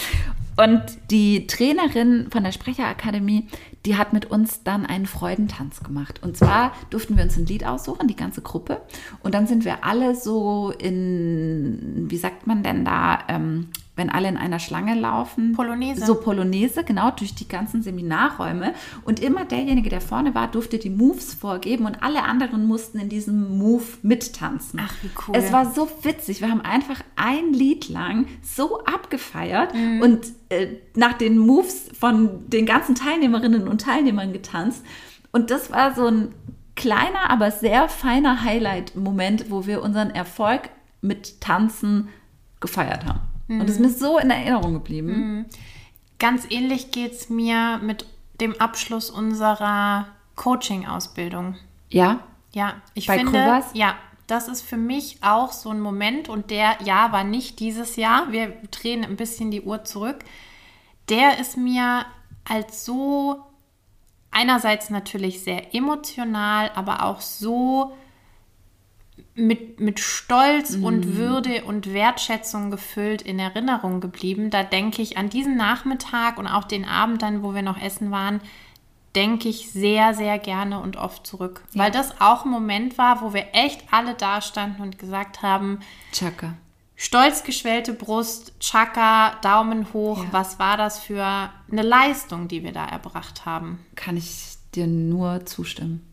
Und 0.58 0.84
die 1.10 1.48
Trainerin 1.48 2.28
von 2.30 2.44
der 2.44 2.52
Sprecherakademie, 2.52 3.48
die 3.86 3.98
hat 3.98 4.14
mit 4.14 4.26
uns 4.26 4.64
dann 4.64 4.86
einen 4.86 5.06
Freudentanz 5.06 5.82
gemacht. 5.82 6.22
Und 6.22 6.38
zwar 6.38 6.74
durften 6.90 7.16
wir 7.16 7.24
uns 7.24 7.38
ein 7.38 7.46
Lied 7.46 7.66
aussuchen, 7.66 8.08
die 8.08 8.16
ganze 8.16 8.42
Gruppe. 8.42 8.82
Und 9.24 9.34
dann 9.34 9.48
sind 9.48 9.66
wir 9.66 9.84
alle 9.84 10.16
so 10.16 10.72
in, 10.78 12.06
wie 12.10 12.18
sagt 12.18 12.48
man 12.48 12.64
denn 12.64 12.86
da, 12.86 13.20
ähm, 13.28 13.70
wenn 13.96 14.10
alle 14.10 14.30
in 14.30 14.38
einer 14.38 14.60
Schlange 14.60 14.96
laufen. 14.96 15.52
Polonaise. 15.54 16.06
So 16.06 16.16
Polonaise, 16.16 16.84
genau, 16.84 17.12
durch 17.12 17.36
die 17.36 17.48
ganzen 17.48 17.84
Seminarräume. 17.84 18.74
Und 19.04 19.20
immer 19.20 19.46
derjenige, 19.46 19.90
der 19.90 20.02
vorne 20.02 20.34
war, 20.34 20.50
durfte 20.50 20.78
die 20.78 20.90
Moves 20.90 21.34
vorgeben 21.34 21.86
und 21.86 22.02
alle 22.02 22.24
anderen 22.24 22.66
mussten 22.66 23.00
in 23.00 23.10
diesem 23.10 23.58
Move 23.58 23.84
mittanzen. 24.02 24.80
Ach, 24.84 24.94
wie 25.02 25.10
cool. 25.28 25.36
Es 25.36 25.52
war 25.52 25.72
so 25.74 25.90
witzig. 26.04 26.42
Wir 26.42 26.50
haben 26.50 26.62
einfach 26.62 27.02
ein 27.16 27.54
Lied 27.54 27.90
lang 27.90 28.28
so 28.42 28.84
abgefeiert 28.86 29.74
Mhm. 29.76 30.02
und 30.02 30.26
äh, 30.50 30.68
nach 30.96 31.14
den 31.14 31.38
Moves 31.38 31.90
von 31.98 32.50
den 32.50 32.66
ganzen 32.66 32.96
Teilnehmerinnen 32.96 33.68
und 33.68 33.82
Teilnehmern 33.82 34.32
getanzt. 34.34 34.86
Und 35.32 35.52
das 35.52 35.72
war 35.72 35.94
so 35.96 36.08
ein 36.08 36.34
kleiner, 36.76 37.30
aber 37.30 37.52
sehr 37.52 37.90
feiner 37.90 38.44
Highlight-Moment, 38.44 39.52
wo 39.52 39.66
wir 39.68 39.82
unseren 39.84 40.10
Erfolg 40.12 40.70
mit 41.02 41.42
Tanzen 41.42 42.08
gefeiert 42.60 43.06
haben. 43.06 43.20
Und 43.60 43.68
das 43.68 43.72
ist 43.78 43.80
mir 43.82 43.90
so 43.90 44.18
in 44.18 44.30
Erinnerung 44.30 44.74
geblieben. 44.74 45.46
Ganz 46.20 46.46
ähnlich 46.50 46.92
geht 46.92 47.14
es 47.14 47.30
mir 47.30 47.80
mit 47.84 48.06
dem 48.40 48.60
Abschluss 48.60 49.10
unserer 49.10 50.08
Coaching-Ausbildung. 50.36 51.56
Ja, 51.90 52.20
Ja, 52.54 52.76
ich 52.94 53.08
Bei 53.08 53.18
finde, 53.18 53.32
Krügers? 53.32 53.66
ja, 53.74 53.96
das 54.28 54.48
ist 54.48 54.62
für 54.62 54.78
mich 54.78 55.18
auch 55.22 55.52
so 55.52 55.70
ein 55.70 55.82
Moment 55.82 56.30
und 56.30 56.52
der 56.52 56.78
ja 56.84 57.12
war 57.12 57.24
nicht 57.24 57.60
dieses 57.60 57.96
Jahr. 57.98 58.32
Wir 58.32 58.54
drehen 58.72 59.04
ein 59.04 59.16
bisschen 59.18 59.52
die 59.52 59.62
Uhr 59.62 59.84
zurück. 59.84 60.20
Der 61.10 61.40
ist 61.40 61.58
mir 61.58 62.06
als 62.48 62.86
so 62.86 63.42
einerseits 64.32 64.90
natürlich 64.90 65.44
sehr 65.44 65.76
emotional, 65.76 66.72
aber 66.76 67.04
auch 67.04 67.20
so 67.22 67.92
mit, 69.36 69.80
mit 69.80 70.00
Stolz 70.00 70.76
und 70.76 71.16
Würde 71.16 71.64
und 71.64 71.94
Wertschätzung 71.94 72.70
gefüllt 72.72 73.22
in 73.22 73.40
Erinnerung 73.40 74.02
geblieben. 74.02 74.50
Da 74.50 74.64
denke 74.64 75.02
ich 75.02 75.18
an 75.18 75.30
diesen 75.30 75.56
Nachmittag 75.58 76.38
und 76.38 76.48
auch 76.48 76.66
den 76.66 76.86
Abend 76.86 77.22
dann, 77.22 77.42
wo 77.44 77.54
wir 77.56 77.62
noch 77.62 77.82
essen 77.82 78.12
waren, 78.12 78.42
denke 79.16 79.50
ich 79.50 79.72
sehr, 79.72 80.14
sehr 80.14 80.38
gerne 80.40 80.80
und 80.80 80.98
oft 80.98 81.26
zurück. 81.28 81.64
Weil 81.74 81.92
das 81.92 82.20
auch 82.22 82.46
ein 82.46 82.52
Moment 82.52 82.98
war, 82.98 83.22
wo 83.22 83.34
wir 83.34 83.48
echt 83.54 83.84
alle 83.92 84.14
da 84.14 84.42
standen 84.42 84.82
und 84.82 85.00
gesagt 85.00 85.42
haben, 85.42 85.80
Chaka. 86.14 86.54
stolz 86.96 87.44
geschwellte 87.44 87.94
Brust, 87.94 88.54
Chaka, 88.60 89.36
Daumen 89.42 89.92
hoch, 89.94 90.24
Ja. 90.24 90.30
was 90.32 90.60
war 90.60 90.78
das 90.78 91.00
für 91.00 91.50
eine 91.72 91.82
Leistung, 91.82 92.48
die 92.48 92.64
wir 92.64 92.72
da 92.74 92.86
erbracht 92.86 93.46
haben. 93.46 93.80
Kann 93.96 94.16
ich 94.18 94.56
dir 94.76 94.88
nur 94.88 95.46
zustimmen. 95.46 96.06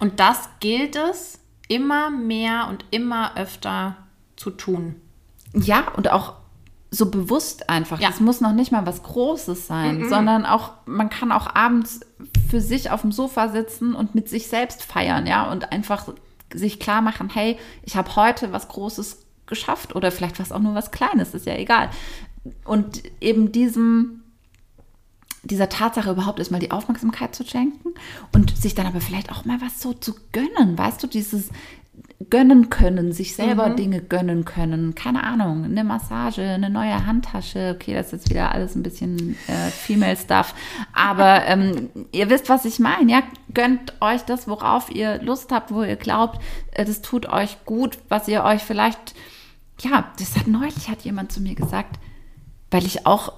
Und 0.00 0.18
das 0.18 0.48
gilt 0.60 0.96
es 0.96 1.38
immer 1.68 2.10
mehr 2.10 2.66
und 2.68 2.84
immer 2.90 3.36
öfter 3.36 3.96
zu 4.36 4.50
tun. 4.50 4.96
Ja, 5.54 5.88
und 5.96 6.10
auch 6.10 6.34
so 6.90 7.10
bewusst 7.10 7.70
einfach. 7.70 8.00
Ja. 8.00 8.08
Das 8.08 8.20
muss 8.20 8.40
noch 8.40 8.52
nicht 8.52 8.72
mal 8.72 8.86
was 8.86 9.02
Großes 9.02 9.66
sein, 9.66 10.08
sondern 10.08 10.44
auch, 10.44 10.72
man 10.86 11.08
kann 11.08 11.30
auch 11.30 11.54
abends 11.54 12.00
für 12.48 12.60
sich 12.60 12.90
auf 12.90 13.02
dem 13.02 13.12
Sofa 13.12 13.48
sitzen 13.48 13.94
und 13.94 14.14
mit 14.16 14.28
sich 14.28 14.48
selbst 14.48 14.82
feiern, 14.82 15.26
ja, 15.26 15.50
und 15.50 15.70
einfach 15.70 16.08
sich 16.52 16.80
klar 16.80 17.00
machen, 17.00 17.30
hey, 17.32 17.58
ich 17.84 17.96
habe 17.96 18.16
heute 18.16 18.52
was 18.52 18.66
Großes 18.66 19.24
geschafft 19.46 19.94
oder 19.94 20.10
vielleicht 20.10 20.40
was 20.40 20.50
auch 20.50 20.58
nur 20.58 20.74
was 20.74 20.90
Kleines, 20.90 21.32
ist 21.34 21.46
ja 21.46 21.54
egal. 21.54 21.90
Und 22.64 23.02
eben 23.20 23.52
diesem, 23.52 24.19
dieser 25.42 25.68
Tatsache 25.68 26.10
überhaupt 26.10 26.38
erstmal 26.38 26.60
die 26.60 26.70
Aufmerksamkeit 26.70 27.34
zu 27.34 27.44
schenken 27.44 27.94
und 28.32 28.56
sich 28.56 28.74
dann 28.74 28.86
aber 28.86 29.00
vielleicht 29.00 29.32
auch 29.32 29.44
mal 29.44 29.60
was 29.60 29.80
so 29.80 29.92
zu 29.92 30.14
gönnen, 30.32 30.76
weißt 30.76 31.02
du, 31.02 31.06
dieses 31.06 31.50
gönnen 32.28 32.68
können, 32.68 33.12
sich 33.12 33.34
selber 33.34 33.70
Dinge 33.70 34.02
gönnen 34.02 34.44
können, 34.44 34.94
keine 34.94 35.24
Ahnung, 35.24 35.64
eine 35.64 35.84
Massage, 35.84 36.42
eine 36.42 36.68
neue 36.68 37.06
Handtasche, 37.06 37.74
okay, 37.74 37.94
das 37.94 38.06
ist 38.06 38.12
jetzt 38.12 38.30
wieder 38.30 38.52
alles 38.52 38.74
ein 38.74 38.82
bisschen 38.82 39.36
äh, 39.48 39.70
Female 39.70 40.16
Stuff, 40.16 40.54
aber 40.92 41.44
ähm, 41.46 41.88
ihr 42.12 42.28
wisst, 42.28 42.50
was 42.50 42.66
ich 42.66 42.78
meine, 42.78 43.10
ja, 43.10 43.22
gönnt 43.54 43.94
euch 44.00 44.22
das, 44.22 44.48
worauf 44.48 44.90
ihr 44.90 45.20
Lust 45.22 45.50
habt, 45.50 45.72
wo 45.72 45.82
ihr 45.82 45.96
glaubt, 45.96 46.40
äh, 46.72 46.84
das 46.84 47.00
tut 47.00 47.26
euch 47.26 47.64
gut, 47.64 47.98
was 48.08 48.28
ihr 48.28 48.44
euch 48.44 48.62
vielleicht, 48.62 49.14
ja, 49.80 50.12
das 50.18 50.36
hat 50.36 50.46
neulich 50.46 50.90
hat 50.90 51.02
jemand 51.02 51.32
zu 51.32 51.40
mir 51.40 51.54
gesagt, 51.54 51.98
weil 52.70 52.84
ich 52.84 53.06
auch 53.06 53.32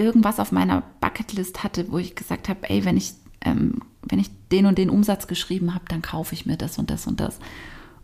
irgendwas 0.00 0.40
auf 0.40 0.52
meiner 0.52 0.82
Bucketlist 1.00 1.62
hatte, 1.62 1.90
wo 1.92 1.98
ich 1.98 2.16
gesagt 2.16 2.48
habe, 2.48 2.68
ey, 2.68 2.84
wenn 2.84 2.96
ich, 2.96 3.14
ähm, 3.42 3.82
wenn 4.02 4.18
ich 4.18 4.30
den 4.50 4.66
und 4.66 4.78
den 4.78 4.90
Umsatz 4.90 5.26
geschrieben 5.26 5.74
habe, 5.74 5.84
dann 5.88 6.02
kaufe 6.02 6.34
ich 6.34 6.46
mir 6.46 6.56
das 6.56 6.78
und 6.78 6.90
das 6.90 7.06
und 7.06 7.20
das. 7.20 7.38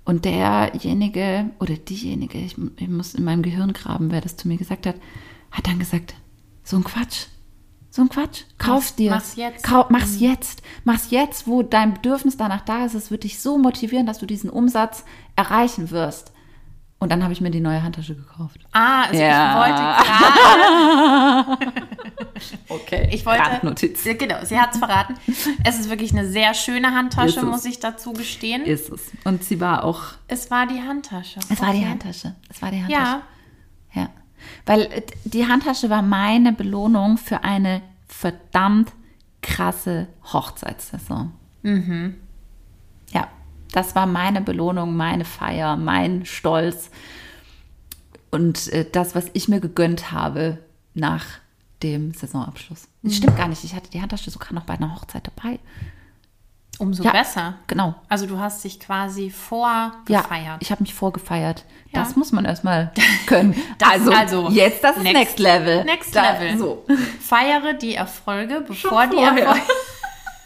Und 0.05 0.25
derjenige 0.25 1.51
oder 1.59 1.75
diejenige, 1.75 2.39
ich, 2.39 2.57
ich 2.77 2.89
muss 2.89 3.15
in 3.15 3.25
meinem 3.25 3.43
Gehirn 3.43 3.73
graben, 3.73 4.13
wer 4.13 4.21
das 4.21 4.37
zu 4.37 4.47
mir 4.47 4.57
gesagt 4.57 4.87
hat, 4.87 4.97
hat 5.51 5.67
dann 5.67 5.81
gesagt, 5.81 6.15
so 6.63 6.77
ein 6.77 6.85
Quatsch. 6.85 7.27
So 7.91 8.03
ein 8.03 8.09
Quatsch. 8.09 8.43
Kauf 8.59 8.93
dir. 8.93 9.11
mach's 9.11 9.37
jetzt. 9.37 9.67
Mhm. 9.67 9.71
Kau, 9.71 9.87
mach's 9.89 10.21
jetzt. 10.21 10.63
Mach's 10.85 11.11
jetzt, 11.11 11.47
wo 11.47 11.63
dein 11.63 11.95
Bedürfnis 11.95 12.37
danach 12.37 12.61
da 12.61 12.85
ist. 12.85 12.95
Es 12.95 13.11
wird 13.11 13.25
dich 13.25 13.41
so 13.41 13.57
motivieren, 13.57 14.07
dass 14.07 14.19
du 14.19 14.27
diesen 14.27 14.51
Umsatz 14.51 15.05
erreichen 15.35 15.91
wirst. 15.91 16.33
Und 16.99 17.13
dann 17.13 17.23
habe 17.23 17.33
ich 17.33 17.41
mir 17.43 17.51
die 17.51 17.61
neue 17.61 17.83
Handtasche 17.83 18.15
gekauft. 18.15 18.59
Ah, 18.73 19.03
also 19.05 19.21
Ja. 19.21 19.67
ich 19.67 21.47
wollte 21.47 21.57
gerade 21.61 21.77
Okay. 22.69 23.09
Ich 23.13 23.25
wollte. 23.27 23.43
Randnotiz. 23.43 24.05
Genau, 24.05 24.37
sie 24.45 24.59
hat 24.59 24.73
es 24.73 24.79
verraten. 24.79 25.15
Es 25.65 25.79
ist 25.79 25.91
wirklich 25.91 26.13
eine 26.13 26.27
sehr 26.29 26.55
schöne 26.55 26.95
Handtasche, 26.95 27.43
muss 27.45 27.65
ich 27.65 27.81
dazu 27.81 28.13
gestehen. 28.13 28.63
Ist 28.65 28.89
es. 28.91 29.11
Und 29.25 29.45
sie 29.45 29.61
war 29.61 29.85
auch. 29.85 30.03
Es 30.29 30.51
war 30.51 30.67
die 30.67 30.81
Handtasche. 30.81 31.41
Es 31.51 31.61
war 31.61 31.73
die 31.73 31.79
Okay. 31.81 31.89
Handtasche. 31.91 32.35
Es 32.49 32.63
war 32.63 32.71
die 32.71 32.83
Handtasche. 32.83 33.03
Ja, 33.03 33.23
Ja. 34.03 34.09
Weil 34.65 35.03
die 35.25 35.47
Handtasche 35.47 35.91
war 35.91 36.03
meine 36.03 36.53
Belohnung 36.53 37.17
für 37.19 37.43
eine 37.43 37.83
verdammt 38.07 38.93
krasse 39.43 40.09
Hochzeitssaison. 40.33 41.33
Mhm. 41.63 42.15
Ja, 43.77 43.83
das 43.83 43.95
war 43.95 44.07
meine 44.07 44.41
Belohnung, 44.41 44.97
meine 44.97 45.25
Feier, 45.27 45.77
mein 45.77 46.25
Stolz 46.25 46.91
und 48.31 48.69
äh, 48.73 48.87
das, 48.91 49.15
was 49.15 49.27
ich 49.35 49.49
mir 49.49 49.61
gegönnt 49.61 50.13
habe 50.13 50.59
nach 50.95 51.25
dem 51.83 52.15
Saisonabschluss. 52.15 52.89
Das 53.03 53.17
stimmt 53.17 53.37
gar 53.37 53.49
nicht. 53.49 53.63
Ich 53.65 53.75
hatte 53.75 53.91
die 53.91 54.01
Handtasche 54.01 54.31
sogar 54.31 54.53
noch 54.55 54.65
bei 54.65 54.75
einer 54.75 54.95
Hochzeit 54.95 55.29
dabei. 55.37 55.59
Umso 56.79 57.03
Ja. 57.05 57.13
besser. 57.13 57.55
Genau. 57.67 57.95
Also 58.09 58.27
du 58.27 58.39
hast 58.39 58.65
dich 58.65 58.81
quasi 58.81 59.27
Ja, 59.27 59.33
vorgefeiert. 59.33 60.57
ich 60.61 60.71
habe 60.71 60.83
mich 60.83 60.95
vorgefeiert. 60.95 61.65
Ja. 61.93 62.01
Das 62.01 62.17
muss 62.17 62.33
man 62.33 62.45
erstmal 62.47 62.93
können. 63.27 63.55
Das- 63.79 63.91
also, 63.91 64.11
also, 64.13 64.49
jetzt 64.51 64.83
das 64.85 64.97
ist 64.97 65.03
next- 65.03 65.19
Next, 65.19 65.39
Level. 65.39 65.85
Next 65.85 66.17
Da- 66.17 66.33
Level. 66.33 66.59
So. 66.59 66.85
Feiere 67.21 67.75
die 67.75 67.95
Erfolge, 67.95 68.63
bevor 68.67 69.07
die. 69.07 69.17
Erfolge. 69.19 69.61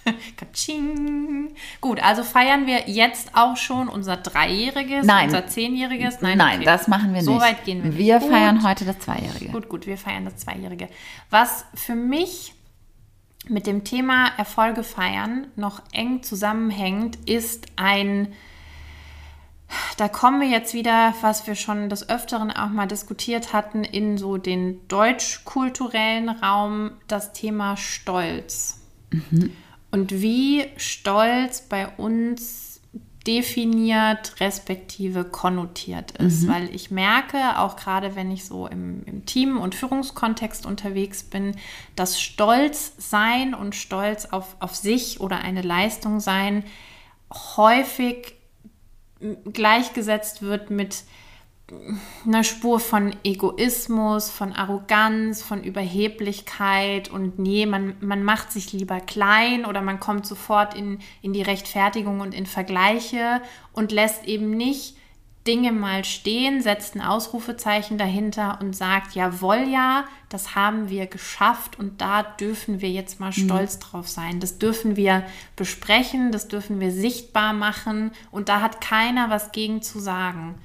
Katsching. 0.37 1.54
Gut, 1.80 2.02
also 2.02 2.23
feiern 2.23 2.66
wir 2.66 2.88
jetzt 2.88 3.30
auch 3.35 3.57
schon 3.57 3.88
unser 3.88 4.16
Dreijähriges, 4.16 5.04
Nein. 5.07 5.26
unser 5.26 5.47
Zehnjähriges? 5.47 6.21
Nein, 6.21 6.40
okay. 6.40 6.64
das 6.64 6.88
machen 6.88 7.14
wir 7.14 7.23
So 7.23 7.35
nicht. 7.35 7.42
weit 7.42 7.64
gehen 7.64 7.83
wir 7.83 7.90
nicht. 7.90 7.99
Wir 7.99 8.19
Gut. 8.19 8.30
feiern 8.30 8.66
heute 8.66 8.85
das 8.85 8.99
Zweijährige. 8.99 9.49
Gut, 9.50 9.69
gut, 9.69 9.87
wir 9.87 9.99
feiern 9.99 10.25
das 10.25 10.37
Zweijährige. 10.37 10.88
Was 11.30 11.64
für 11.75 11.95
mich 11.95 12.54
mit 13.49 13.66
dem 13.66 13.85
Thema 13.85 14.28
Erfolge 14.37 14.83
feiern 14.85 15.47
noch 15.57 15.83
eng 15.92 16.23
zusammenhängt, 16.23 17.16
ist 17.28 17.66
ein, 17.76 18.33
da 19.97 20.09
kommen 20.09 20.40
wir 20.40 20.49
jetzt 20.49 20.75
wieder, 20.75 21.14
was 21.23 21.47
wir 21.47 21.54
schon 21.54 21.88
des 21.88 22.09
Öfteren 22.09 22.50
auch 22.50 22.69
mal 22.69 22.87
diskutiert 22.87 23.52
hatten, 23.52 23.83
in 23.85 24.19
so 24.19 24.37
den 24.37 24.87
deutsch-kulturellen 24.88 26.28
Raum, 26.28 26.92
das 27.09 27.33
Thema 27.33 27.76
Stolz. 27.76 28.80
Und 29.90 30.23
wie 30.23 30.66
Stolz 30.76 31.62
bei 31.62 31.88
uns 31.88 32.70
definiert 33.26 34.40
respektive 34.40 35.25
konnotiert 35.25 36.12
ist. 36.12 36.49
Weil 36.49 36.75
ich 36.75 36.90
merke, 36.90 37.59
auch 37.59 37.76
gerade 37.76 38.16
wenn 38.16 38.30
ich 38.30 38.47
so 38.47 38.66
im, 38.66 39.04
im 39.04 39.26
Team- 39.26 39.59
und 39.59 39.75
Führungskontext 39.75 40.64
unterwegs 40.64 41.23
bin, 41.23 41.54
dass 41.97 42.20
Stolz 42.20 42.94
sein 42.97 43.54
und 43.54 43.75
Stolz 43.75 44.25
auf, 44.26 44.56
auf 44.61 44.75
sich 44.75 45.20
oder 45.20 45.38
eine 45.38 45.61
Leistung 45.61 46.20
sein 46.20 46.64
häufig 47.56 48.35
gleichgesetzt 49.52 50.40
wird 50.40 50.70
mit 50.70 51.04
einer 52.27 52.45
Spur 52.45 52.81
von 52.81 53.15
Egoismus, 53.25 54.31
von 54.31 54.53
Arroganz, 54.53 55.43
von 55.43 55.62
Überheblichkeit 55.62 57.11
und 57.11 57.39
nee, 57.39 57.67
man, 57.67 57.97
man 58.00 58.25
macht 58.25 58.53
sich 58.53 58.73
lieber 58.73 59.00
klein 59.00 59.65
oder 59.65 59.81
man 59.81 60.00
kommt 60.00 60.27
sofort 60.27 60.75
in, 60.75 60.99
in 61.23 61.33
die 61.33 61.43
Rechtfertigung 61.43 62.21
und 62.21 62.35
in 62.35 62.47
Vergleiche 62.47 63.41
und 63.73 63.93
lässt 63.93 64.27
eben 64.27 64.50
nicht 64.50 64.97
Dinge 65.47 65.73
mal 65.73 66.05
stehen, 66.05 66.61
setzt 66.61 66.95
ein 66.95 67.00
Ausrufezeichen 67.00 67.97
dahinter 67.97 68.59
und 68.61 68.77
sagt, 68.77 69.15
jawohl, 69.15 69.69
ja, 69.71 70.05
das 70.29 70.55
haben 70.55 70.91
wir 70.91 71.07
geschafft 71.07 71.79
und 71.79 72.03
da 72.03 72.23
dürfen 72.23 72.83
wir 72.83 72.91
jetzt 72.91 73.21
mal 73.21 73.33
stolz 73.33 73.79
drauf 73.79 74.07
sein. 74.07 74.39
Das 74.39 74.59
dürfen 74.59 74.97
wir 74.97 75.25
besprechen, 75.57 76.31
das 76.31 76.49
dürfen 76.49 76.79
wir 76.79 76.93
sichtbar 76.93 77.55
machen 77.55 78.12
und 78.31 78.50
da 78.50 78.61
hat 78.61 78.83
keiner 78.83 79.31
was 79.31 79.50
gegen 79.50 79.81
zu 79.81 79.99
sagen. 79.99 80.57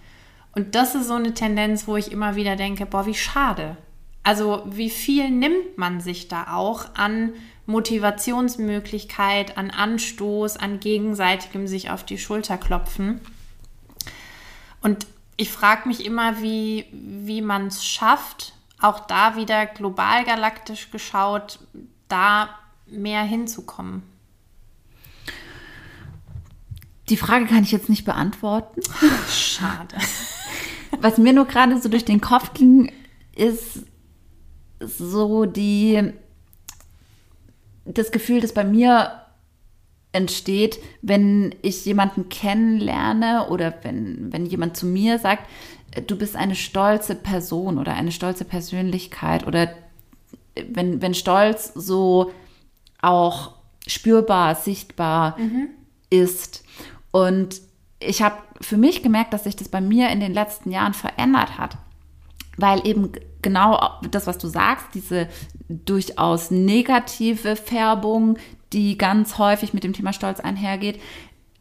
Und 0.56 0.74
das 0.74 0.96
ist 0.96 1.08
so 1.08 1.14
eine 1.16 1.34
Tendenz, 1.34 1.88
wo 1.88 1.98
ich 1.98 2.12
immer 2.12 2.36
wieder 2.36 2.56
denke, 2.56 2.86
boah, 2.86 3.06
wie 3.06 3.14
schade. 3.14 3.78
Also 4.24 4.64
wie 4.66 4.90
viel 4.90 5.30
nimmt 5.30 5.78
man 5.78 6.02
sich 6.02 6.30
da 6.30 6.54
auch 6.54 6.96
an 6.96 7.34
Motivationsmöglichkeit, 7.68 9.58
an 9.58 9.70
Anstoß, 9.70 10.58
an 10.58 10.80
gegenseitigem 10.80 11.68
sich 11.68 11.90
auf 11.92 12.04
die 12.04 12.18
Schulter 12.18 12.58
klopfen. 12.58 13.20
Und 14.82 15.06
ich 15.38 15.52
frage 15.52 15.88
mich 15.88 16.06
immer, 16.06 16.42
wie, 16.42 16.86
wie 16.92 17.42
man 17.42 17.68
es 17.68 17.86
schafft, 17.86 18.54
auch 18.80 19.02
da 19.02 19.36
wieder 19.36 19.66
global 19.66 20.24
galaktisch 20.24 20.90
geschaut, 20.92 21.60
da 22.08 22.50
mehr 22.88 23.24
hinzukommen. 23.24 24.04
Die 27.10 27.18
Frage 27.18 27.46
kann 27.46 27.64
ich 27.64 27.72
jetzt 27.72 27.90
nicht 27.90 28.06
beantworten. 28.06 28.82
Schade. 29.30 29.96
Was 31.02 31.18
mir 31.18 31.34
nur 31.34 31.46
gerade 31.46 31.80
so 31.80 31.90
durch 31.90 32.06
den 32.06 32.22
Kopf 32.22 32.54
ging, 32.54 32.92
ist 33.36 33.86
so 34.80 35.46
die, 35.46 36.14
das 37.86 38.12
Gefühl, 38.12 38.42
das 38.42 38.54
bei 38.54 38.64
mir 38.64 39.22
entsteht, 40.12 40.80
wenn 41.02 41.54
ich 41.62 41.86
jemanden 41.86 42.30
kennenlerne 42.30 43.48
oder 43.50 43.74
wenn, 43.84 44.32
wenn 44.32 44.46
jemand 44.46 44.78
zu 44.78 44.86
mir 44.86 45.20
sagt, 45.20 45.46
du 46.08 46.18
bist 46.18 46.36
eine 46.36 46.56
stolze 46.56 47.16
Person 47.16 47.78
oder 47.78 47.94
eine 47.94 48.12
stolze 48.12 48.46
Persönlichkeit 48.46 49.46
oder 49.46 49.70
wenn, 50.70 51.02
wenn 51.02 51.14
Stolz 51.14 51.74
so 51.76 52.32
auch 53.02 53.54
spürbar, 53.88 54.56
sichtbar 54.56 55.38
ist. 56.10 56.64
Und 57.16 57.62
ich 58.02 58.22
habe 58.22 58.36
für 58.60 58.76
mich 58.76 59.02
gemerkt, 59.02 59.32
dass 59.32 59.46
sich 59.46 59.56
das 59.56 59.70
bei 59.70 59.80
mir 59.80 60.10
in 60.10 60.20
den 60.20 60.34
letzten 60.34 60.70
Jahren 60.70 60.94
verändert 60.94 61.58
hat. 61.58 61.78
Weil 62.58 62.86
eben 62.86 63.14
genau 63.42 64.02
das, 64.12 64.28
was 64.28 64.38
du 64.38 64.50
sagst, 64.50 64.88
diese 64.94 65.30
durchaus 65.70 66.52
negative 66.52 67.56
Färbung, 67.56 68.38
die 68.74 68.98
ganz 68.98 69.38
häufig 69.38 69.74
mit 69.74 69.86
dem 69.86 69.94
Thema 69.94 70.12
Stolz 70.12 70.42
einhergeht, 70.42 71.00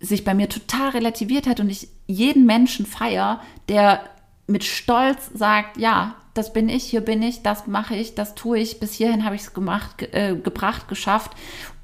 sich 0.00 0.24
bei 0.24 0.34
mir 0.34 0.48
total 0.48 0.88
relativiert 0.88 1.46
hat 1.46 1.60
und 1.60 1.70
ich 1.70 1.86
jeden 2.08 2.46
Menschen 2.46 2.84
feier, 2.84 3.40
der 3.68 4.00
mit 4.48 4.64
Stolz 4.64 5.30
sagt, 5.34 5.76
ja, 5.76 6.16
das 6.34 6.52
bin 6.52 6.68
ich, 6.68 6.82
hier 6.82 7.00
bin 7.00 7.22
ich, 7.22 7.44
das 7.44 7.68
mache 7.68 7.94
ich, 7.94 8.16
das 8.16 8.34
tue 8.34 8.58
ich, 8.58 8.80
bis 8.80 8.92
hierhin 8.92 9.24
habe 9.24 9.36
ich 9.36 9.42
es 9.42 9.54
gemacht, 9.54 9.98
ge 9.98 10.08
äh, 10.10 10.34
gebracht, 10.34 10.88
geschafft 10.88 11.30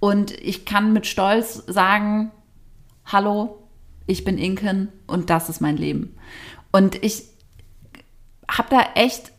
und 0.00 0.33
ich 0.33 0.64
kann 0.64 0.92
mit 0.92 1.06
Stolz 1.06 1.62
sagen, 1.68 2.33
hallo, 3.12 3.59
ich 4.07 4.25
bin 4.25 4.38
Inken 4.38 4.88
und 5.07 5.31
das 5.31 5.49
ist 5.49 5.61
mein 5.61 5.77
Leben. 5.77 6.16
Und 6.73 7.03
ich 7.05 7.25
habe 8.49 8.68
da 8.70 8.81
echt 8.94 9.33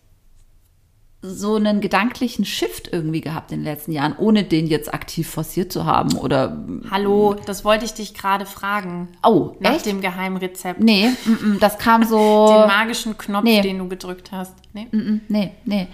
so 1.23 1.55
einen 1.55 1.81
gedanklichen 1.81 2.45
Shift 2.45 2.89
irgendwie 2.91 3.21
gehabt 3.21 3.51
in 3.51 3.59
den 3.59 3.65
letzten 3.65 3.91
Jahren, 3.91 4.15
ohne 4.17 4.43
den 4.43 4.65
jetzt 4.65 4.91
aktiv 4.91 5.29
forciert 5.29 5.71
zu 5.71 5.85
haben 5.85 6.17
oder 6.17 6.65
Hallo, 6.89 7.35
das 7.45 7.63
wollte 7.63 7.85
ich 7.85 7.93
dich 7.93 8.15
gerade 8.15 8.47
fragen. 8.47 9.07
oh, 9.23 9.55
Nach 9.59 9.75
echt? 9.75 9.85
dem 9.85 10.01
Geheimrezept. 10.01 10.79
Nee, 10.79 11.09
mm, 11.09 11.31
mm, 11.53 11.59
das 11.59 11.77
kam 11.77 12.03
so 12.05 12.47
Den 12.49 12.67
magischen 12.67 13.17
Knopf, 13.19 13.43
Nee. 13.43 13.61
den 13.61 13.77
du 13.77 13.87
gedrückt 13.87 14.31
hast. 14.31 14.55
Nee? 14.73 14.87
Mm, 14.91 15.21
Nee, 15.27 15.51
nee. 15.65 15.87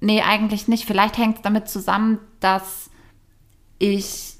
Nee, 0.00 0.22
eigentlich 0.22 0.66
nicht. 0.66 0.86
Vielleicht 0.86 1.18
hängt 1.18 1.36
es 1.36 1.42
damit 1.42 1.68
zusammen, 1.68 2.18
dass 2.40 2.88
ich. 3.78 4.34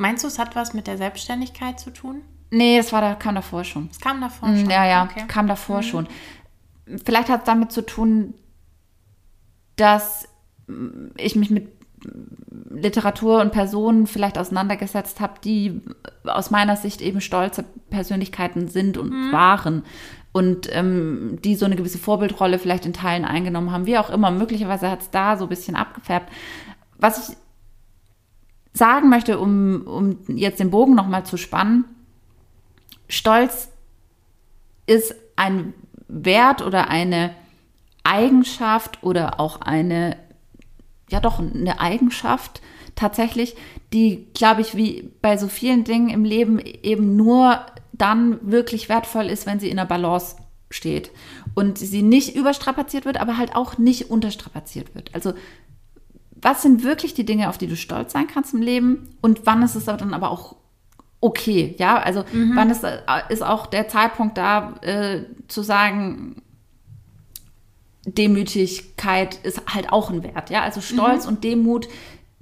Meinst 0.00 0.22
du, 0.22 0.28
es 0.28 0.38
hat 0.38 0.54
was 0.56 0.72
mit 0.74 0.86
der 0.86 0.96
Selbstständigkeit 0.96 1.78
zu 1.80 1.90
tun? 1.90 2.22
Nee, 2.50 2.78
das 2.78 2.92
war 2.92 3.00
da, 3.02 3.14
kam 3.14 3.34
davor 3.34 3.64
schon. 3.64 3.88
Es 3.90 4.00
kam 4.00 4.20
davor 4.20 4.48
Mm, 4.48 4.60
schon. 4.60 4.70
Ja, 4.70 4.86
ja, 4.86 5.02
Okay. 5.04 5.24
Mhm. 5.24 5.28
kam 5.28 5.46
davor 5.48 5.82
schon. 5.82 6.06
Vielleicht 7.04 7.28
hat 7.28 7.40
es 7.40 7.46
damit 7.46 7.72
zu 7.72 7.84
tun, 7.84 8.32
dass 9.76 10.28
ich 11.16 11.36
mich 11.36 11.50
mit 11.50 11.68
Literatur 12.70 13.40
und 13.40 13.50
Personen 13.52 14.06
vielleicht 14.06 14.38
auseinandergesetzt 14.38 15.20
habe, 15.20 15.34
die 15.42 15.82
aus 16.24 16.50
meiner 16.50 16.76
Sicht 16.76 17.00
eben 17.00 17.20
stolze 17.20 17.64
Persönlichkeiten 17.90 18.68
sind 18.68 18.96
und 18.98 19.10
Mhm. 19.10 19.32
waren 19.32 19.82
und 20.32 20.68
ähm, 20.72 21.38
die 21.42 21.56
so 21.56 21.64
eine 21.66 21.74
gewisse 21.76 21.98
Vorbildrolle 21.98 22.58
vielleicht 22.60 22.86
in 22.86 22.92
Teilen 22.92 23.24
eingenommen 23.24 23.72
haben, 23.72 23.86
wie 23.86 23.98
auch 23.98 24.10
immer. 24.10 24.30
Möglicherweise 24.30 24.90
hat 24.90 25.00
es 25.02 25.10
da 25.10 25.36
so 25.36 25.46
ein 25.46 25.48
bisschen 25.48 25.74
abgefärbt. 25.74 26.30
Was 26.98 27.28
ich 27.30 27.36
sagen 28.78 29.08
möchte, 29.08 29.38
um, 29.38 29.82
um 29.86 30.18
jetzt 30.28 30.60
den 30.60 30.70
Bogen 30.70 30.94
nochmal 30.94 31.26
zu 31.26 31.36
spannen, 31.36 31.84
Stolz 33.08 33.70
ist 34.86 35.14
ein 35.36 35.74
Wert 36.08 36.62
oder 36.62 36.88
eine 36.88 37.34
Eigenschaft 38.04 39.02
oder 39.02 39.38
auch 39.40 39.60
eine, 39.60 40.16
ja 41.10 41.20
doch, 41.20 41.38
eine 41.40 41.80
Eigenschaft 41.80 42.62
tatsächlich, 42.94 43.54
die, 43.92 44.26
glaube 44.34 44.60
ich, 44.60 44.74
wie 44.76 45.10
bei 45.22 45.36
so 45.36 45.48
vielen 45.48 45.84
Dingen 45.84 46.08
im 46.08 46.24
Leben 46.24 46.58
eben 46.58 47.16
nur 47.16 47.60
dann 47.92 48.38
wirklich 48.42 48.88
wertvoll 48.88 49.26
ist, 49.26 49.46
wenn 49.46 49.60
sie 49.60 49.70
in 49.70 49.76
der 49.76 49.84
Balance 49.84 50.36
steht 50.70 51.10
und 51.54 51.78
sie 51.78 52.02
nicht 52.02 52.36
überstrapaziert 52.36 53.04
wird, 53.04 53.20
aber 53.20 53.38
halt 53.38 53.54
auch 53.54 53.78
nicht 53.78 54.10
unterstrapaziert 54.10 54.94
wird. 54.94 55.14
Also 55.14 55.32
was 56.40 56.62
sind 56.62 56.82
wirklich 56.84 57.14
die 57.14 57.24
Dinge, 57.24 57.48
auf 57.48 57.58
die 57.58 57.66
du 57.66 57.76
stolz 57.76 58.12
sein 58.12 58.26
kannst 58.26 58.54
im 58.54 58.62
Leben 58.62 59.08
und 59.20 59.42
wann 59.44 59.62
ist 59.62 59.74
es 59.74 59.84
dann 59.84 60.14
aber 60.14 60.30
auch 60.30 60.56
okay, 61.20 61.74
ja, 61.78 61.98
also 61.98 62.24
wann 62.54 62.70
ist, 62.70 62.86
ist 63.28 63.42
auch 63.42 63.66
der 63.66 63.88
Zeitpunkt 63.88 64.38
da, 64.38 64.74
äh, 64.82 65.22
zu 65.48 65.62
sagen, 65.62 66.42
Demütigkeit 68.06 69.34
ist 69.42 69.62
halt 69.74 69.92
auch 69.92 70.10
ein 70.10 70.22
Wert, 70.22 70.50
ja, 70.50 70.62
also 70.62 70.80
Stolz 70.80 71.26
und 71.26 71.44
Demut 71.44 71.88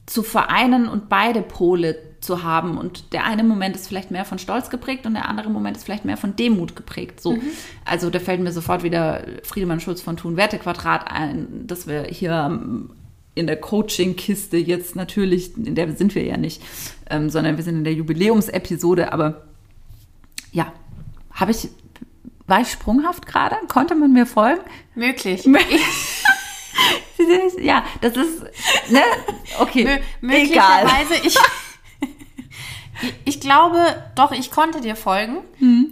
zu 0.05 0.23
vereinen 0.23 0.89
und 0.89 1.09
beide 1.09 1.43
Pole 1.43 1.99
zu 2.21 2.45
haben. 2.45 2.79
Und 2.79 3.13
der 3.13 3.25
eine 3.25 3.43
Moment 3.43 3.75
ist 3.75 3.89
vielleicht 3.89 4.13
mehr 4.13 4.25
von 4.25 4.39
Stolz 4.39 4.71
geprägt 4.71 5.05
und 5.05 5.15
der 5.15 5.29
andere 5.29 5.51
Moment 5.51 5.77
ist 5.77 5.85
vielleicht 5.85 6.05
mehr 6.05 6.17
von 6.17 6.37
Demut 6.37 6.77
geprägt. 6.77 7.21
So. 7.21 7.37
Also 7.85 8.11
da 8.11 8.21
fällt 8.21 8.41
mir 8.41 8.53
sofort 8.53 8.85
wieder 8.85 9.25
Friedemann 9.43 9.81
Schulz 9.81 10.01
von 10.01 10.17
Thun 10.17 10.37
Wertequadrat 10.37 11.11
ein, 11.11 11.67
dass 11.67 11.89
wir 11.89 12.05
hier 12.05 12.33
ähm, 12.33 12.91
in 13.37 13.47
der 13.47 13.57
Coaching-Kiste 13.57 14.57
jetzt 14.57 14.97
natürlich, 14.97 15.57
in 15.57 15.77
der 15.77 15.95
sind 15.95 16.15
wir 16.15 16.25
ja 16.25 16.37
nicht, 16.37 16.63
ähm, 17.09 17.31
sondern 17.31 17.57
wir 17.57 17.63
sind 17.63 17.77
in 17.77 17.85
der 17.85 17.93
Jubiläumsepisode, 17.93 19.13
aber 19.13 19.45
ja, 20.53 20.73
habe 21.31 21.51
ich, 21.53 21.69
war 22.47 22.63
ich 22.63 22.71
sprunghaft 22.71 23.27
gerade? 23.27 23.57
Konnte 23.69 23.95
man 23.95 24.13
mir 24.13 24.27
folgen? 24.27 24.63
Möglich. 25.47 25.47
Ja, 27.61 27.85
das 28.03 28.15
ist, 28.15 28.43
ne? 28.91 29.01
Okay, 29.59 29.85
Mö 30.21 30.35
egal. 30.35 30.85
möglicherweise, 30.85 31.15
ich, 31.27 31.37
ich 33.25 33.41
glaube, 33.41 33.79
doch, 34.15 34.33
ich 34.33 34.51
konnte 34.51 34.81
dir 34.81 34.97
folgen. 34.97 35.39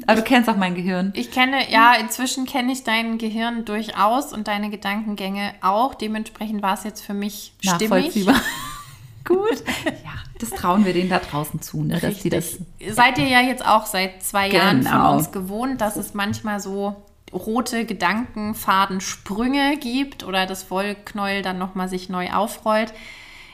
Aber 0.06 0.16
du 0.16 0.22
kennst 0.22 0.48
auch 0.48 0.56
mein 0.56 0.74
Gehirn. 0.74 1.12
Ich 1.16 1.30
kenne, 1.30 1.70
ja, 1.70 1.94
inzwischen 1.94 2.46
kenne 2.46 2.72
ich 2.72 2.84
dein 2.84 3.18
Gehirn 3.18 3.64
durchaus 3.64 4.32
und 4.32 4.48
deine 4.48 4.70
Gedankengänge 4.70 5.54
auch. 5.60 5.94
Dementsprechend 5.94 6.62
war 6.62 6.74
es 6.74 6.84
jetzt 6.84 7.02
für 7.04 7.14
mich 7.14 7.52
stimmig. 7.60 8.14
Gut. 9.24 9.62
Ja, 9.86 10.10
das 10.38 10.50
trauen 10.50 10.84
wir 10.84 10.92
denen 10.92 11.08
da 11.08 11.18
draußen 11.18 11.62
zu, 11.62 11.82
ne? 11.82 11.98
Dass 11.98 12.18
die 12.18 12.28
das. 12.28 12.58
Seid 12.90 13.16
ihr 13.18 13.26
ja 13.26 13.40
jetzt 13.40 13.64
auch 13.66 13.86
seit 13.86 14.22
zwei 14.22 14.50
Jahren 14.50 14.82
von 14.82 14.92
Genau. 14.92 15.14
uns 15.14 15.32
gewohnt, 15.32 15.80
dass 15.80 15.96
es 15.96 16.12
manchmal 16.12 16.60
so 16.60 16.94
rote 17.32 17.84
Gedankenfadensprünge 17.84 19.76
gibt 19.78 20.24
oder 20.24 20.46
das 20.46 20.70
Wollknäuel 20.70 21.42
dann 21.42 21.58
nochmal 21.58 21.88
sich 21.88 22.08
neu 22.08 22.30
aufrollt. 22.32 22.92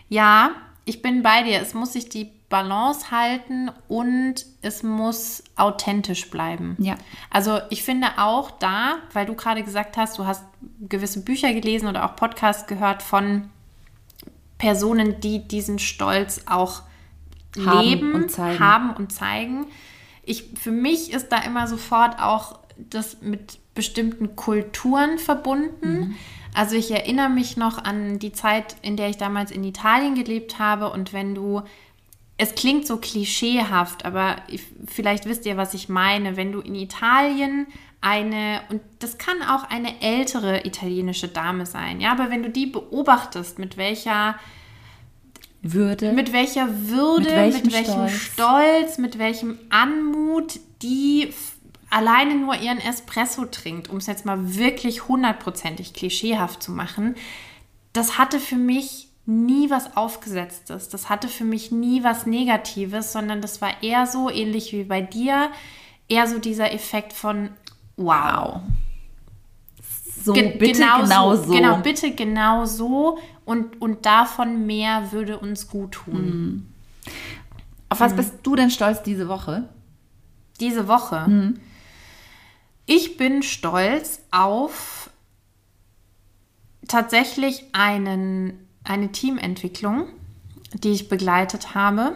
Ja, 0.08 0.50
ich 0.84 1.02
bin 1.02 1.22
bei 1.22 1.42
dir. 1.42 1.60
Es 1.60 1.74
muss 1.74 1.92
sich 1.92 2.08
die 2.08 2.30
Balance 2.50 3.10
halten 3.12 3.70
und 3.88 4.44
es 4.60 4.82
muss 4.82 5.42
authentisch 5.56 6.30
bleiben. 6.30 6.76
Ja. 6.78 6.96
Also 7.30 7.60
ich 7.70 7.84
finde 7.84 8.08
auch 8.18 8.50
da, 8.50 8.96
weil 9.12 9.24
du 9.24 9.34
gerade 9.34 9.62
gesagt 9.62 9.96
hast, 9.96 10.18
du 10.18 10.26
hast 10.26 10.44
gewisse 10.80 11.22
Bücher 11.22 11.54
gelesen 11.54 11.88
oder 11.88 12.04
auch 12.04 12.16
Podcasts 12.16 12.66
gehört 12.66 13.02
von 13.02 13.48
Personen, 14.58 15.20
die 15.20 15.46
diesen 15.46 15.78
Stolz 15.78 16.42
auch 16.46 16.82
Haben 17.56 17.80
leben, 17.80 18.14
und 18.14 18.30
zeigen. 18.32 18.58
haben 18.58 18.90
und 18.96 19.12
zeigen. 19.12 19.66
Ich, 20.24 20.50
für 20.60 20.72
mich 20.72 21.12
ist 21.12 21.30
da 21.30 21.38
immer 21.38 21.68
sofort 21.68 22.20
auch 22.20 22.58
das 22.76 23.22
mit 23.22 23.58
bestimmten 23.76 24.34
Kulturen 24.34 25.18
verbunden. 25.18 25.98
Mhm. 25.98 26.16
Also 26.52 26.74
ich 26.74 26.90
erinnere 26.90 27.28
mich 27.28 27.56
noch 27.56 27.82
an 27.84 28.18
die 28.18 28.32
Zeit, 28.32 28.74
in 28.82 28.96
der 28.96 29.08
ich 29.08 29.18
damals 29.18 29.52
in 29.52 29.62
Italien 29.62 30.16
gelebt 30.16 30.58
habe 30.58 30.90
und 30.90 31.12
wenn 31.12 31.36
du 31.36 31.62
es 32.40 32.54
klingt 32.54 32.86
so 32.86 32.96
klischeehaft, 32.96 34.06
aber 34.06 34.36
ich, 34.48 34.62
vielleicht 34.86 35.26
wisst 35.26 35.44
ihr, 35.44 35.58
was 35.58 35.74
ich 35.74 35.90
meine. 35.90 36.38
Wenn 36.38 36.52
du 36.52 36.60
in 36.60 36.74
Italien 36.74 37.66
eine, 38.00 38.62
und 38.70 38.80
das 38.98 39.18
kann 39.18 39.42
auch 39.42 39.64
eine 39.64 40.00
ältere 40.00 40.66
italienische 40.66 41.28
Dame 41.28 41.66
sein, 41.66 42.00
ja, 42.00 42.10
aber 42.12 42.30
wenn 42.30 42.42
du 42.42 42.48
die 42.48 42.64
beobachtest, 42.64 43.58
mit 43.58 43.76
welcher, 43.76 44.36
Würde. 45.60 46.14
mit 46.14 46.32
welcher 46.32 46.66
Würde, 46.88 47.24
Mit 47.24 47.36
welchem 47.36 47.62
mit 47.64 47.72
welchem 47.74 48.08
Stolz. 48.08 48.12
Stolz, 48.12 48.98
mit 48.98 49.18
welchem 49.18 49.58
Anmut 49.68 50.60
die 50.80 51.34
alleine 51.90 52.36
nur 52.36 52.56
ihren 52.56 52.78
Espresso 52.78 53.44
trinkt, 53.44 53.90
um 53.90 53.98
es 53.98 54.06
jetzt 54.06 54.24
mal 54.24 54.56
wirklich 54.56 55.08
hundertprozentig 55.08 55.92
klischeehaft 55.92 56.62
zu 56.62 56.72
machen, 56.72 57.16
das 57.92 58.16
hatte 58.16 58.40
für 58.40 58.56
mich 58.56 59.09
nie 59.30 59.70
was 59.70 59.96
Aufgesetztes. 59.96 60.88
Das 60.88 61.08
hatte 61.08 61.28
für 61.28 61.44
mich 61.44 61.70
nie 61.70 62.02
was 62.02 62.26
Negatives, 62.26 63.12
sondern 63.12 63.40
das 63.40 63.60
war 63.60 63.82
eher 63.82 64.06
so, 64.06 64.28
ähnlich 64.28 64.72
wie 64.72 64.84
bei 64.84 65.00
dir, 65.00 65.50
eher 66.08 66.26
so 66.26 66.38
dieser 66.38 66.72
Effekt 66.72 67.12
von 67.12 67.50
wow. 67.96 68.60
so, 70.24 70.32
Ge- 70.32 70.58
bitte 70.58 70.80
genau 70.80 71.36
so. 71.36 71.52
Genau, 71.52 71.76
bitte 71.78 72.10
genau 72.12 72.64
so. 72.64 73.18
Und, 73.44 73.80
und 73.80 74.06
davon 74.06 74.66
mehr 74.66 75.12
würde 75.12 75.38
uns 75.38 75.68
gut 75.68 75.92
tun. 75.92 76.72
Auf 77.88 78.00
was 78.00 78.14
bist 78.14 78.34
du 78.42 78.54
denn 78.54 78.70
stolz 78.70 79.02
diese 79.02 79.28
Woche? 79.28 79.68
Diese 80.60 80.86
Woche. 80.86 81.28
Mhm. 81.28 81.60
Ich 82.86 83.16
bin 83.16 83.42
stolz 83.42 84.22
auf 84.30 85.10
tatsächlich 86.86 87.64
einen, 87.72 88.68
eine 88.84 89.12
Teamentwicklung, 89.12 90.06
die 90.74 90.90
ich 90.90 91.08
begleitet 91.08 91.74
habe. 91.74 92.14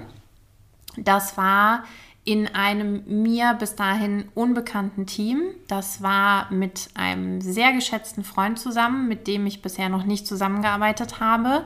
Das 0.97 1.37
war 1.37 1.85
in 2.25 2.49
einem 2.49 3.05
mir 3.07 3.55
bis 3.55 3.77
dahin 3.77 4.29
unbekannten 4.35 5.07
Team. 5.07 5.43
Das 5.69 6.03
war 6.03 6.51
mit 6.51 6.89
einem 6.95 7.41
sehr 7.43 7.73
geschätzten 7.73 8.25
Freund 8.25 8.59
zusammen, 8.59 9.09
mit 9.09 9.27
dem 9.27 9.47
ich 9.47 9.61
bisher 9.61 9.91
noch 9.91 10.05
nicht 10.05 10.27
zusammengearbeitet 10.27 11.21
habe. 11.21 11.65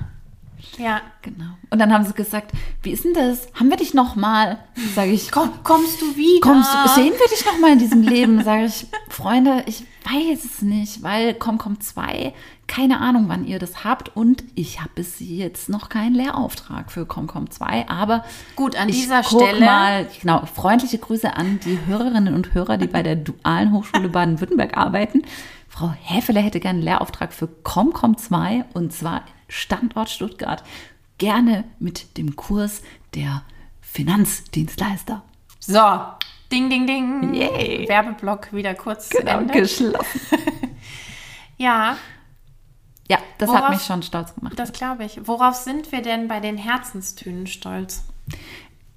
Genau. 1.22 1.46
Und 1.70 1.80
dann 1.80 1.92
haben 1.92 2.06
sie 2.06 2.13
gesagt, 2.13 2.52
wie 2.84 2.92
ist 2.92 3.04
denn 3.04 3.13
das? 3.13 3.48
Haben 3.54 3.70
wir 3.70 3.78
dich 3.78 3.94
noch 3.94 4.16
mal? 4.16 4.60
Sage 4.96 5.12
ich, 5.12 5.32
Komm, 5.32 5.50
kommst 5.63 6.02
du 6.02 6.16
wieder? 6.16 6.42
Kommst, 6.42 6.72
sehen 6.96 7.13
wir 7.18 7.28
dich 7.36 7.46
noch 7.46 7.60
mal 7.60 7.74
in 7.74 7.80
diesem 7.80 8.02
Leben? 8.02 8.44
Sage 8.44 8.66
ich, 8.66 8.88
Freunde, 9.10 9.63
ich 9.66 9.84
weiß 10.06 10.46
es 10.46 10.62
nicht, 10.62 11.04
weil 11.04 11.34
komm, 11.34 11.58
komm, 11.58 11.82
zwei, 11.82 12.34
keine 12.68 13.00
Ahnung, 13.02 13.26
wann 13.28 13.46
ihr 13.46 13.60
das 13.60 13.84
habt 13.84 14.16
und 14.16 14.44
ich 14.56 14.80
habe 14.80 14.92
bis 14.96 15.16
jetzt 15.20 15.68
noch 15.70 15.90
keinen 15.90 16.16
Lehrauftrag 16.16 16.92
für 16.92 17.06
ComCom 17.06 17.50
2, 17.50 17.90
aber 17.90 18.24
Gut, 18.56 18.76
an 18.78 18.88
dieser 18.88 19.24
Stelle- 19.24 19.66
mal, 19.66 20.08
genau, 20.22 20.46
freundliche 20.46 20.98
Grüße 20.98 21.36
an 21.36 21.60
die 21.66 21.80
Hörerinnen 21.88 22.34
und 22.36 22.54
Hörer, 22.54 22.78
die 22.78 22.88
bei 22.88 23.04
der 23.04 23.16
Dualen 23.18 23.74
Hochschule 23.74 24.10
Baden-Württemberg 24.10 24.78
arbeiten. 24.78 25.24
Frau 25.68 25.94
Häfele 26.02 26.40
hätte 26.40 26.60
gerne 26.60 26.78
einen 26.80 26.86
Lehrauftrag 26.86 27.34
für 27.34 27.48
ComCom 27.48 28.18
2 28.18 28.66
und 28.74 28.94
zwar 28.94 29.24
Standort 29.48 30.10
Stuttgart. 30.10 30.64
Gerne 31.18 31.64
mit 31.80 32.18
dem 32.18 32.36
Kurs 32.36 32.82
der 33.16 33.44
Finanzdienstleister. 33.82 35.24
So, 35.60 35.80
ding, 36.52 36.70
ding, 36.70 36.86
ding. 36.88 37.34
Yay. 37.34 37.88
Werbeblock 37.88 38.54
wieder 38.54 38.76
kurz 38.76 39.10
Genau, 39.10 39.44
geschlossen. 39.46 40.22
Ja, 41.58 41.98
Ja, 43.10 43.18
das 43.40 43.50
hat 43.50 43.62
Worauf- 43.64 43.70
mich 43.72 43.82
schon 43.82 44.04
stolz 44.04 44.36
gemacht. 44.36 44.60
das 44.60 44.72
glaube 44.74 45.06
ich. 45.06 45.26
Worauf 45.28 45.56
sind 45.56 45.92
wir 45.92 46.02
denn 46.02 46.28
bei 46.28 46.40
den 46.40 46.58
Herzenstönen 46.58 47.48
stolz? 47.48 48.04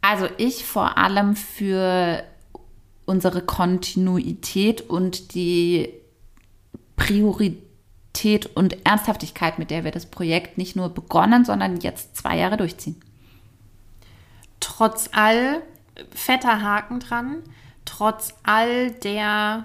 Also 0.03 0.29
ich 0.37 0.65
vor 0.67 0.99
allem 0.99 1.37
für 1.37 2.23
unsere 3.07 3.41
Kontinuität 3.43 4.83
und 4.83 5.35
die 5.35 5.89
Priorität 6.97 7.63
und 8.55 8.87
Ernsthaftigkeit, 8.87 9.59
mit 9.59 9.71
der 9.71 9.85
wir 9.85 9.93
das 9.93 10.07
Projekt 10.07 10.59
nicht 10.59 10.77
nur 10.77 10.91
begonnen, 10.91 11.45
sondern 11.45 11.81
jetzt 11.81 12.17
zwei 12.17 12.37
Jahre 12.37 12.57
durchziehen. 12.57 13.01
trotz 14.61 15.09
all, 15.13 15.63
fetter 16.15 16.61
Haken 16.61 17.01
dran, 17.01 17.43
trotz 17.87 18.35
all 18.43 18.91
der 18.91 19.65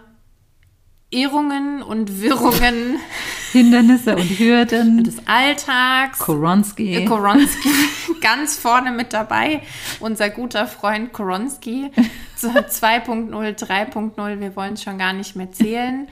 Irrungen 1.10 1.81
und 1.81 2.21
Wirrungen 2.21 2.97
Hindernisse 3.51 4.15
und 4.15 4.38
Hürden. 4.38 5.03
des 5.03 5.25
Alltags. 5.27 6.19
Koronski. 6.19 6.95
Äh, 6.95 7.05
Koronski 7.05 7.69
ganz 8.21 8.58
vorne 8.58 8.91
mit 8.91 9.13
dabei. 9.13 9.62
Unser 10.01 10.29
guter 10.29 10.67
Freund 10.67 11.13
Koronski 11.13 11.91
zu 12.36 12.49
2.0, 12.49 13.31
3.0, 13.31 14.39
wir 14.39 14.55
wollen 14.55 14.75
schon 14.75 14.97
gar 14.97 15.13
nicht 15.13 15.36
mehr 15.36 15.51
zählen. 15.51 16.10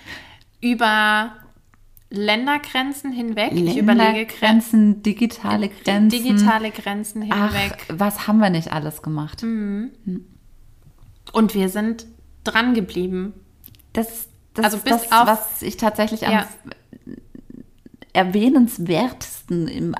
Über 0.62 1.34
Ländergrenzen 2.16 3.12
hinweg. 3.12 3.52
Ich 3.54 3.76
überlege 3.76 4.26
Grenzen. 4.28 5.02
Digitale 5.02 5.70
Grenzen. 5.70 6.10
Digitale 6.10 6.70
Grenzen 6.72 7.28
Ach, 7.32 7.52
hinweg. 7.54 7.86
was 7.90 8.28
haben 8.28 8.38
wir 8.38 8.52
nicht 8.52 8.72
alles 8.72 9.02
gemacht? 9.02 9.42
Und 9.42 9.92
wir 11.56 11.70
sind 11.70 12.06
dran 12.44 12.76
geblieben. 12.76 13.34
Das, 13.94 14.28
das 14.54 14.66
Also 14.66 14.78
ist 14.78 14.88
das, 14.92 15.12
auf- 15.12 15.28
was 15.28 15.62
ich 15.64 15.78
tatsächlich 15.78 16.28
am 16.28 16.34
Ja. 16.34 16.48
erwähnenswertesten 18.14 19.68
im 19.68 19.96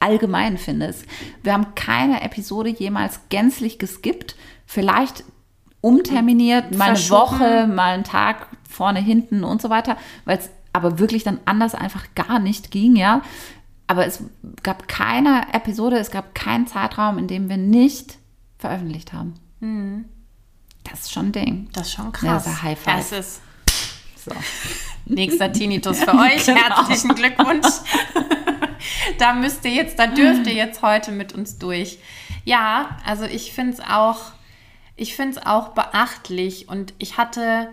Allgemeinen 0.00 0.58
finde. 0.58 0.86
Es- 0.86 1.04
Wir 1.42 1.52
haben 1.54 1.74
keine 1.74 2.20
Episode 2.22 2.68
jemals 2.70 3.20
gänzlich 3.30 3.78
geskippt. 3.78 4.36
Vielleicht 4.66 5.24
umterminiert, 5.80 6.76
mal 6.76 6.90
eine. 6.90 6.98
Woche, 7.10 7.66
mal 7.66 7.94
einen 7.94 8.04
Tag 8.04 8.48
vorne, 8.68 9.00
hinten 9.00 9.42
und 9.44 9.62
so 9.62 9.70
weiter, 9.70 9.96
weil 10.24 10.38
es 10.38 10.50
aber 10.76 10.98
wirklich 10.98 11.24
dann 11.24 11.40
anders 11.44 11.74
einfach 11.74 12.04
gar 12.14 12.38
nicht 12.38 12.70
ging, 12.70 12.96
ja. 12.96 13.22
Aber 13.88 14.06
es 14.06 14.22
gab 14.62 14.88
keine 14.88 15.46
Episode, 15.52 15.96
es 15.98 16.10
gab 16.10 16.34
keinen 16.34 16.66
Zeitraum, 16.66 17.18
in 17.18 17.28
dem 17.28 17.48
wir 17.48 17.56
nicht 17.56 18.18
veröffentlicht 18.58 19.12
haben. 19.12 19.34
Das 20.84 21.00
ist 21.00 21.12
schon 21.12 21.26
ein 21.26 21.32
Ding. 21.32 21.68
Das 21.72 21.88
ist 21.88 21.94
schon 21.94 22.06
Ja, 22.06 22.10
krass. 22.12 22.44
so 22.44 22.62
High 22.62 22.78
Five. 22.78 22.96
Das 23.10 23.12
ist 23.12 23.40
So. 24.24 24.32
nächster 25.06 25.52
Tinnitus 25.52 26.00
für 26.00 26.14
euch. 26.18 26.44
Genau. 26.46 26.60
Herzlichen 26.60 27.14
Glückwunsch. 27.14 27.66
da 29.18 29.32
müsst 29.34 29.64
ihr 29.64 29.72
jetzt, 29.72 29.98
da 29.98 30.06
dürft 30.08 30.46
ihr 30.46 30.54
jetzt 30.54 30.82
heute 30.82 31.12
mit 31.12 31.32
uns 31.32 31.58
durch. 31.58 31.98
Ja, 32.44 32.98
also 33.04 33.24
ich 33.24 33.52
finde 33.52 33.74
es 33.74 33.80
auch, 33.80 34.18
ich 34.96 35.14
finde 35.16 35.38
es 35.38 35.46
auch 35.46 35.68
beachtlich 35.70 36.68
und 36.68 36.92
ich 36.98 37.16
hatte, 37.18 37.68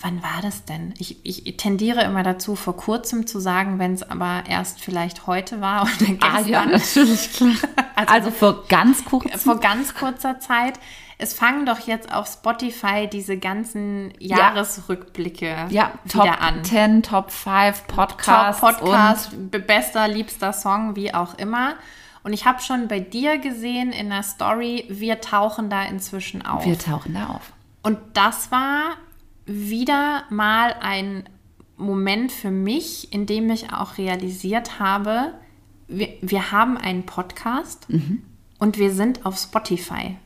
wann 0.00 0.22
war 0.22 0.42
das 0.42 0.64
denn? 0.64 0.92
Ich, 0.98 1.24
ich 1.24 1.56
tendiere 1.56 2.02
immer 2.02 2.22
dazu, 2.22 2.54
vor 2.54 2.76
kurzem 2.76 3.26
zu 3.26 3.40
sagen, 3.40 3.78
wenn 3.78 3.94
es 3.94 4.02
aber 4.02 4.44
erst 4.48 4.80
vielleicht 4.80 5.26
heute 5.26 5.60
war 5.60 5.82
oder 5.98 6.06
gestern. 6.12 6.18
Ah 6.22 6.40
ja, 6.40 6.64
natürlich, 6.66 7.32
klar. 7.32 7.52
Also- 7.96 8.12
Also, 8.12 8.30
vor 8.30 8.64
ganz 8.68 9.04
kurz. 9.06 9.42
vor 9.44 9.58
ganz 9.58 9.94
kurzer 9.94 10.38
Zeit. 10.38 10.78
Es 11.18 11.32
fangen 11.32 11.64
doch 11.64 11.80
jetzt 11.80 12.12
auf 12.12 12.26
Spotify 12.26 13.08
diese 13.10 13.38
ganzen 13.38 14.12
Jahresrückblicke 14.18 15.66
Ja, 15.70 15.92
Top 16.10 16.24
wieder 16.24 16.40
an. 16.42 16.62
10, 16.62 17.02
Top 17.02 17.30
5 17.30 17.86
Podcasts. 17.86 18.60
Top 18.60 18.76
Podcast, 18.78 19.50
be- 19.50 19.58
bester, 19.60 20.08
liebster 20.08 20.52
Song, 20.52 20.94
wie 20.96 21.14
auch 21.14 21.38
immer. 21.38 21.74
Und 22.22 22.32
ich 22.32 22.44
habe 22.44 22.60
schon 22.60 22.88
bei 22.88 23.00
dir 23.00 23.38
gesehen 23.38 23.92
in 23.92 24.10
der 24.10 24.24
Story, 24.24 24.84
wir 24.90 25.20
tauchen 25.22 25.70
da 25.70 25.84
inzwischen 25.84 26.44
auf. 26.44 26.66
Wir 26.66 26.78
tauchen 26.78 27.14
da 27.14 27.28
auf. 27.28 27.52
Und 27.82 27.98
das 28.14 28.50
war 28.50 28.96
wieder 29.46 30.24
mal 30.30 30.74
ein 30.80 31.28
Moment 31.76 32.32
für 32.32 32.50
mich, 32.50 33.12
in 33.12 33.26
dem 33.26 33.50
ich 33.50 33.72
auch 33.72 33.98
realisiert 33.98 34.78
habe, 34.80 35.34
wir, 35.88 36.08
wir 36.20 36.50
haben 36.52 36.76
einen 36.76 37.04
Podcast 37.06 37.88
Mhm. 37.88 38.22
und 38.58 38.78
wir 38.78 38.92
sind 38.92 39.24
auf 39.26 39.36
Spotify. 39.38 40.16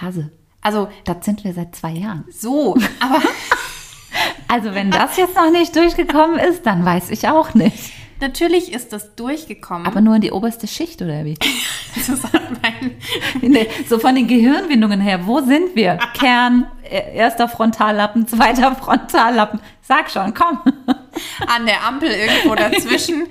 Hase. 0.00 0.30
Also 0.60 0.88
Das 1.04 1.24
sind 1.24 1.44
wir 1.44 1.52
seit 1.54 1.74
zwei 1.76 1.90
Jahren. 1.92 2.24
so, 2.30 2.76
aber 3.00 3.20
Also, 4.48 4.74
wenn 4.74 4.90
das 4.90 5.16
jetzt 5.16 5.34
noch 5.34 5.50
nicht 5.50 5.74
durchgekommen 5.74 6.38
ist, 6.38 6.66
dann 6.66 6.84
weiß 6.84 7.08
ich 7.10 7.26
auch 7.26 7.54
nicht. 7.54 7.92
Natürlich 8.22 8.72
ist 8.72 8.94
das 8.94 9.14
durchgekommen. 9.14 9.86
Aber 9.86 10.00
nur 10.00 10.14
in 10.14 10.22
die 10.22 10.32
oberste 10.32 10.66
Schicht, 10.66 11.02
oder 11.02 11.26
wie? 11.26 11.36
mein, 12.62 12.96
Nee, 13.40 13.68
so 13.88 13.98
von 13.98 14.14
den 14.14 14.26
Gehirnwindungen 14.26 15.00
her, 15.00 15.26
wo 15.26 15.40
sind 15.40 15.74
wir? 15.74 15.98
Kern, 16.14 16.66
äh, 16.82 17.14
erster 17.14 17.48
Frontallappen, 17.48 18.26
zweiter 18.26 18.74
Frontallappen. 18.74 19.60
Sag 19.82 20.10
schon, 20.10 20.34
komm. 20.34 20.60
an 21.46 21.66
der 21.66 21.86
Ampel 21.86 22.10
irgendwo 22.10 22.54
dazwischen. 22.54 23.26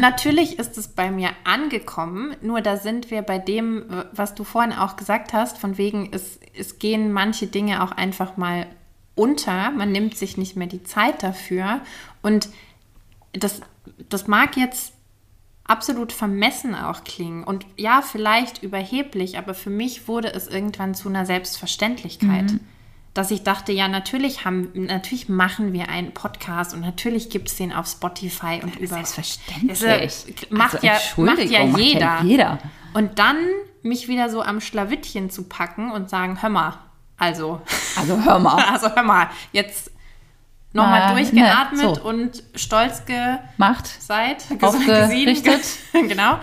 Natürlich 0.00 0.58
ist 0.58 0.76
es 0.76 0.88
bei 0.88 1.10
mir 1.10 1.30
angekommen, 1.44 2.36
nur 2.42 2.60
da 2.60 2.76
sind 2.76 3.10
wir 3.10 3.22
bei 3.22 3.38
dem, 3.38 3.86
was 4.12 4.34
du 4.34 4.44
vorhin 4.44 4.74
auch 4.74 4.96
gesagt 4.96 5.32
hast, 5.32 5.56
von 5.56 5.78
wegen, 5.78 6.10
es, 6.12 6.38
es 6.54 6.78
gehen 6.78 7.10
manche 7.10 7.46
Dinge 7.46 7.82
auch 7.82 7.92
einfach 7.92 8.36
mal 8.36 8.66
unter, 9.14 9.70
man 9.70 9.90
nimmt 9.90 10.14
sich 10.16 10.36
nicht 10.36 10.56
mehr 10.56 10.66
die 10.66 10.82
Zeit 10.82 11.22
dafür 11.22 11.80
und 12.20 12.50
das, 13.32 13.62
das 14.08 14.26
mag 14.26 14.56
jetzt 14.56 14.92
absolut 15.64 16.12
vermessen 16.12 16.74
auch 16.74 17.04
klingen 17.04 17.44
und 17.44 17.66
ja, 17.76 18.02
vielleicht 18.02 18.62
überheblich, 18.62 19.38
aber 19.38 19.54
für 19.54 19.70
mich 19.70 20.08
wurde 20.08 20.32
es 20.32 20.48
irgendwann 20.48 20.94
zu 20.94 21.08
einer 21.08 21.24
Selbstverständlichkeit. 21.26 22.54
Dass 23.14 23.30
ich 23.30 23.42
dachte, 23.42 23.72
ja, 23.72 23.88
natürlich 23.88 24.46
haben, 24.46 24.70
natürlich 24.72 25.28
machen 25.28 25.74
wir 25.74 25.90
einen 25.90 26.14
Podcast 26.14 26.72
und 26.72 26.80
natürlich 26.80 27.28
gibt 27.28 27.50
es 27.50 27.56
den 27.56 27.70
auf 27.70 27.86
Spotify 27.86 28.60
und 28.62 28.74
überall. 28.76 29.04
Selbstverständlich. 29.04 29.80
Das, 29.80 30.24
äh, 30.24 30.32
macht, 30.48 30.74
Also, 30.76 30.86
ja, 30.86 30.92
macht 31.18 31.38
ja 31.44 31.58
Entschuldigung, 31.60 31.72
macht 31.72 31.80
ja 31.80 31.84
jeder. 31.84 32.22
jeder. 32.22 32.58
Und 32.94 33.18
dann 33.18 33.36
mich 33.82 34.08
wieder 34.08 34.30
so 34.30 34.40
am 34.40 34.62
Schlawittchen 34.62 35.28
zu 35.28 35.44
packen 35.44 35.92
und 35.92 36.08
sagen, 36.08 36.40
hör 36.40 36.48
mal, 36.48 36.78
also, 37.18 37.60
Also 37.96 38.24
hör 38.24 38.38
mal. 38.38 38.64
also 38.72 38.88
hör 38.94 39.02
mal, 39.02 39.28
jetzt 39.52 39.91
nochmal 40.72 41.14
durchgeatmet 41.14 41.82
ne, 41.82 41.94
so. 41.94 42.02
und 42.02 42.42
stolz 42.54 43.04
ge 43.04 43.38
Macht. 43.56 43.86
seid, 43.86 44.44
Aufgerichtet. 44.60 45.62
genau. 45.92 46.38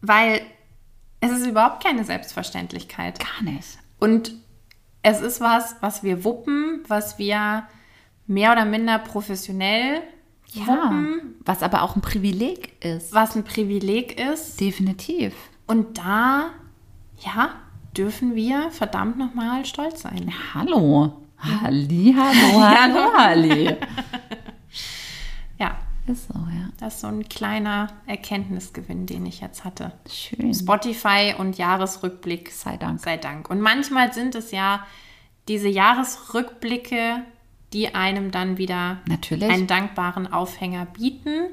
Weil 0.00 0.40
es 1.20 1.30
ist 1.30 1.46
überhaupt 1.46 1.82
keine 1.82 2.04
Selbstverständlichkeit. 2.04 3.18
Gar 3.18 3.42
nicht. 3.50 3.78
Und 3.98 4.32
es 5.02 5.20
ist 5.20 5.40
was, 5.40 5.76
was 5.80 6.02
wir 6.02 6.24
wuppen, 6.24 6.82
was 6.88 7.18
wir 7.18 7.64
mehr 8.26 8.52
oder 8.52 8.64
minder 8.64 8.98
professionell 8.98 10.02
Ja. 10.52 10.66
wuppen, 10.66 11.36
Was 11.44 11.62
aber 11.62 11.82
auch 11.82 11.96
ein 11.96 12.02
Privileg 12.02 12.72
ist. 12.84 13.12
was 13.12 13.36
ein 13.36 13.44
Privileg 13.44 14.18
ist. 14.20 14.60
Definitiv. 14.60 15.34
Und 15.66 15.98
da, 15.98 16.50
ja, 17.18 17.50
dürfen 17.96 18.34
wir 18.34 18.70
verdammt 18.70 19.16
nochmal 19.18 19.64
stolz 19.64 20.02
sein. 20.02 20.32
Hallo. 20.54 21.25
Halli, 21.38 22.14
hallo, 22.16 22.60
hallo, 22.60 23.12
Halli. 23.16 23.76
Ja, 25.58 25.76
Ist 26.06 26.28
so, 26.28 26.34
ja. 26.34 26.70
das 26.78 26.94
ist 26.94 27.00
so 27.00 27.06
ein 27.08 27.28
kleiner 27.28 27.88
Erkenntnisgewinn, 28.06 29.06
den 29.06 29.26
ich 29.26 29.40
jetzt 29.40 29.64
hatte. 29.64 29.92
Schön. 30.10 30.54
Spotify 30.54 31.34
und 31.36 31.58
Jahresrückblick. 31.58 32.50
Sei 32.50 32.76
Dank. 32.76 33.00
Sei 33.00 33.16
Dank. 33.16 33.50
Und 33.50 33.60
manchmal 33.60 34.12
sind 34.12 34.34
es 34.34 34.50
ja 34.50 34.86
diese 35.48 35.68
Jahresrückblicke, 35.68 37.22
die 37.72 37.94
einem 37.94 38.30
dann 38.30 38.58
wieder 38.58 38.98
Natürlich. 39.06 39.48
einen 39.48 39.66
dankbaren 39.66 40.32
Aufhänger 40.32 40.86
bieten. 40.86 41.46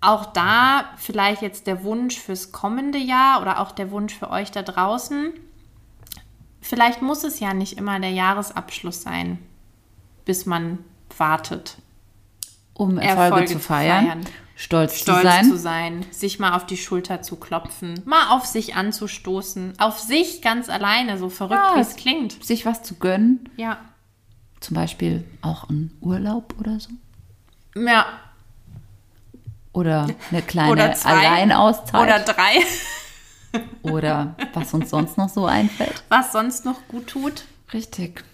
Auch 0.00 0.26
da 0.26 0.90
vielleicht 0.96 1.42
jetzt 1.42 1.66
der 1.66 1.82
Wunsch 1.82 2.18
fürs 2.18 2.52
kommende 2.52 2.98
Jahr 2.98 3.42
oder 3.42 3.60
auch 3.60 3.72
der 3.72 3.90
Wunsch 3.90 4.14
für 4.14 4.30
euch 4.30 4.50
da 4.50 4.62
draußen. 4.62 5.32
Vielleicht 6.68 7.00
muss 7.00 7.24
es 7.24 7.40
ja 7.40 7.54
nicht 7.54 7.78
immer 7.78 7.98
der 7.98 8.10
Jahresabschluss 8.10 9.00
sein, 9.00 9.38
bis 10.26 10.44
man 10.44 10.78
wartet, 11.16 11.78
um 12.74 12.98
Erfolge, 12.98 13.22
Erfolge 13.22 13.46
zu 13.46 13.52
zu 13.54 13.58
feiern, 13.60 14.04
feiern. 14.06 14.20
stolz, 14.54 14.98
stolz 14.98 15.20
zu 15.22 15.22
sein. 15.26 15.44
zu 15.48 15.56
sein, 15.56 16.06
sich 16.10 16.38
mal 16.38 16.54
auf 16.54 16.66
die 16.66 16.76
Schulter 16.76 17.22
zu 17.22 17.36
klopfen, 17.36 18.02
mal 18.04 18.36
auf 18.36 18.44
sich 18.44 18.74
anzustoßen, 18.76 19.78
auf 19.78 19.98
sich 19.98 20.42
ganz 20.42 20.68
alleine, 20.68 21.16
so 21.16 21.30
verrückt 21.30 21.58
Ja, 21.58 21.76
wie 21.76 21.80
es 21.80 21.96
klingt. 21.96 22.44
sich 22.44 22.66
was 22.66 22.82
zu 22.82 22.96
gönnen. 22.96 23.48
Ja. 23.56 23.78
Zum 24.60 24.74
Beispiel 24.74 25.24
auch 25.40 25.70
einen 25.70 25.96
Urlaub 26.02 26.54
oder 26.60 26.78
so. 26.78 26.90
Ja. 27.80 28.04
Oder 29.72 30.06
eine 30.30 30.42
kleine 30.46 30.72
Oder 30.72 30.92
zwei. 30.92 31.10
Alleinauszeit. 31.12 32.02
Oder 32.02 32.18
drei. 32.20 32.58
Oder 33.82 34.34
was 34.54 34.74
uns 34.74 34.90
sonst 34.90 35.16
noch 35.18 35.28
so 35.28 35.46
einfällt. 35.46 36.02
Was 36.08 36.32
sonst 36.32 36.64
noch 36.64 36.86
gut 36.88 37.06
tut. 37.08 37.44
Richtig. 37.72 38.24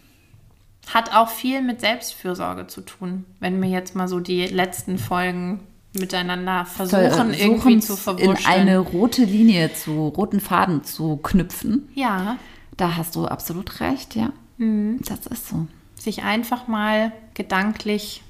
Hat 0.93 1.15
auch 1.15 1.29
viel 1.31 1.63
mit 1.63 1.81
Selbstfürsorge 1.81 2.67
zu 2.67 2.83
tun, 2.83 3.25
wenn 3.41 3.61
wir 3.63 3.69
jetzt 3.69 3.95
mal 3.95 4.07
so 4.09 4.21
die 4.21 4.47
letzten 4.47 4.99
Folgen 4.99 5.61
miteinander 5.95 6.65
versuchen, 6.67 7.11
Versuchen, 7.11 7.35
irgendwie 7.35 7.79
zu 7.79 7.93
in 7.95 7.99
verwurschteln. 7.99 8.47
eine 8.61 8.79
rote 8.79 9.25
Linie 9.25 9.73
zu, 9.73 10.09
roten 10.09 10.41
Faden 10.41 10.85
zu 10.85 11.17
knüpfen. 11.19 11.89
ja, 11.95 12.37
Da 12.77 12.97
hast 12.97 13.15
du 13.17 13.27
absolut 13.27 13.81
recht, 13.81 14.17
ja. 14.17 14.31
Mhm. 14.59 14.99
Das 15.05 15.27
ist 15.27 15.49
so. 15.49 15.67
sich 15.99 16.23
einfach 16.25 16.67
mal 16.69 17.13
gedanklich 17.35 18.23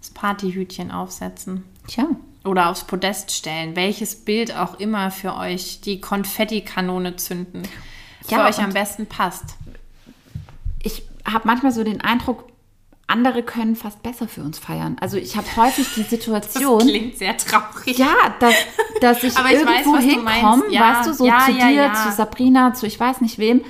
das 0.00 0.10
Partyhütchen 0.10 0.90
aufsetzen. 0.90 1.64
Tja, 1.86 2.06
Oder 2.44 2.68
aufs 2.68 2.84
Podest 2.84 3.30
stellen, 3.32 3.74
welches 3.74 4.16
Bild 4.24 4.54
auch 4.54 4.78
immer 4.78 5.10
für 5.10 5.34
euch 5.36 5.80
die 5.80 6.00
Konfettikanone 6.00 7.16
zünden, 7.16 7.62
Ja, 8.28 8.38
für 8.38 8.44
euch 8.44 8.58
am 8.62 8.72
besten 8.72 9.06
passt. 9.06 9.56
ich 10.82 11.02
habe 11.24 11.46
manchmal 11.46 11.72
so 11.72 11.82
den 11.84 12.00
Eindruck, 12.02 12.44
andere 13.06 13.42
können 13.42 13.76
fast 13.76 14.02
besser 14.02 14.28
für 14.28 14.42
uns 14.42 14.58
feiern. 14.58 14.96
Also 15.00 15.16
ich 15.16 15.36
habe 15.36 15.46
häufig 15.56 15.86
die 15.94 16.00
Das 16.02 16.10
Situation, 16.10 16.80
klingt 16.80 17.18
sehr 17.18 17.36
traurig. 17.36 17.98
ja, 17.98 18.14
dass, 18.40 18.54
dass 19.00 19.22
ich 19.22 19.34
ich 19.38 19.52
irgendwo 19.52 19.96
hinkomme. 19.98 20.64
Ja, 20.70 20.98
weißt 20.98 21.08
du, 21.08 21.14
so 21.14 21.26
ja, 21.26 21.40
zu 21.46 21.52
ja, 21.52 21.68
dir, 21.68 21.92
zu 21.94 22.12
Sabrina, 22.12 22.72
zu 22.74 22.86
ich 22.86 22.98
weiß 22.98 23.20
nicht 23.20 23.38
wem. 23.38 23.62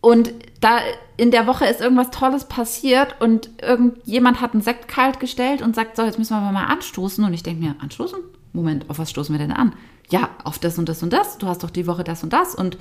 Und 0.00 0.32
da 0.62 0.78
in 1.16 1.30
der 1.32 1.46
Woche 1.46 1.66
ist 1.66 1.80
irgendwas 1.80 2.10
Tolles 2.10 2.44
passiert 2.46 3.20
und 3.20 3.50
irgendjemand 3.60 4.40
hat 4.40 4.52
einen 4.52 4.62
Sekt 4.62 4.88
kalt 4.88 5.20
gestellt 5.20 5.60
und 5.60 5.74
sagt, 5.74 5.96
so, 5.96 6.04
jetzt 6.04 6.18
müssen 6.18 6.34
wir 6.34 6.52
mal 6.52 6.66
anstoßen. 6.66 7.24
Und 7.24 7.34
ich 7.34 7.42
denke 7.42 7.62
mir, 7.62 7.74
anstoßen? 7.80 8.18
Moment, 8.52 8.88
auf 8.88 8.98
was 8.98 9.10
stoßen 9.10 9.34
wir 9.34 9.40
denn 9.40 9.52
an? 9.52 9.74
Ja, 10.08 10.30
auf 10.44 10.58
das 10.58 10.78
und 10.78 10.88
das 10.88 11.02
und 11.02 11.12
das. 11.12 11.38
Du 11.38 11.48
hast 11.48 11.64
doch 11.64 11.70
die 11.70 11.86
Woche 11.86 12.04
das 12.04 12.22
und 12.22 12.32
das. 12.32 12.54
Und, 12.54 12.78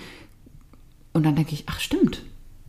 und 1.13 1.25
dann 1.25 1.35
denke 1.35 1.53
ich, 1.53 1.65
ach 1.67 1.79
stimmt, 1.79 2.21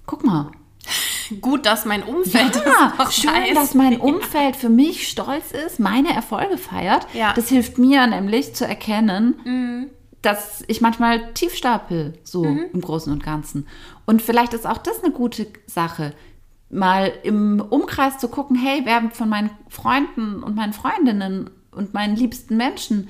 guck 0.07 0.25
mal. 0.25 0.51
Gut, 1.41 1.67
dass 1.67 1.85
mein 1.85 2.03
Umfeld 2.03 2.57
Ja, 2.57 2.95
das 2.97 3.15
schön, 3.15 3.31
weiß. 3.33 3.55
dass 3.55 3.75
mein 3.75 3.97
Umfeld 4.01 4.57
für 4.57 4.71
mich 4.71 5.09
stolz 5.09 5.51
ist, 5.53 5.79
meine 5.79 6.15
Erfolge 6.15 6.57
feiert. 6.57 7.07
Ja. 7.13 7.31
Mhm. 7.31 7.35
Das 7.37 7.49
hilft 7.49 7.77
mir 7.79 8.07
nämlich 8.07 8.55
zu 8.55 8.67
erkennen, 8.67 9.91
dass 10.23 10.63
ich 10.69 10.81
manchmal 10.81 11.33
tief 11.35 11.55
stapel, 11.55 12.15
so 12.23 12.45
im 12.45 12.81
Großen 12.81 13.13
und 13.13 13.23
Ganzen. 13.23 13.67
Und 14.07 14.23
vielleicht 14.23 14.55
ist 14.55 14.67
auch 14.67 14.79
das 14.79 15.03
eine 15.03 15.13
gute 15.13 15.47
Sache, 15.67 16.15
mal 16.71 17.13
im 17.23 17.61
Umkreis 17.61 18.19
zu 18.19 18.29
gucken, 18.29 18.57
hey, 18.57 18.83
wer 18.85 19.11
von 19.11 19.29
meinen 19.29 19.51
Freunden 19.69 20.43
und 20.43 20.57
meinen 20.57 20.73
Freundinnen 20.73 21.51
und 21.73 21.93
meinen 21.93 22.17
liebsten 22.17 22.57
Menschen 22.57 23.09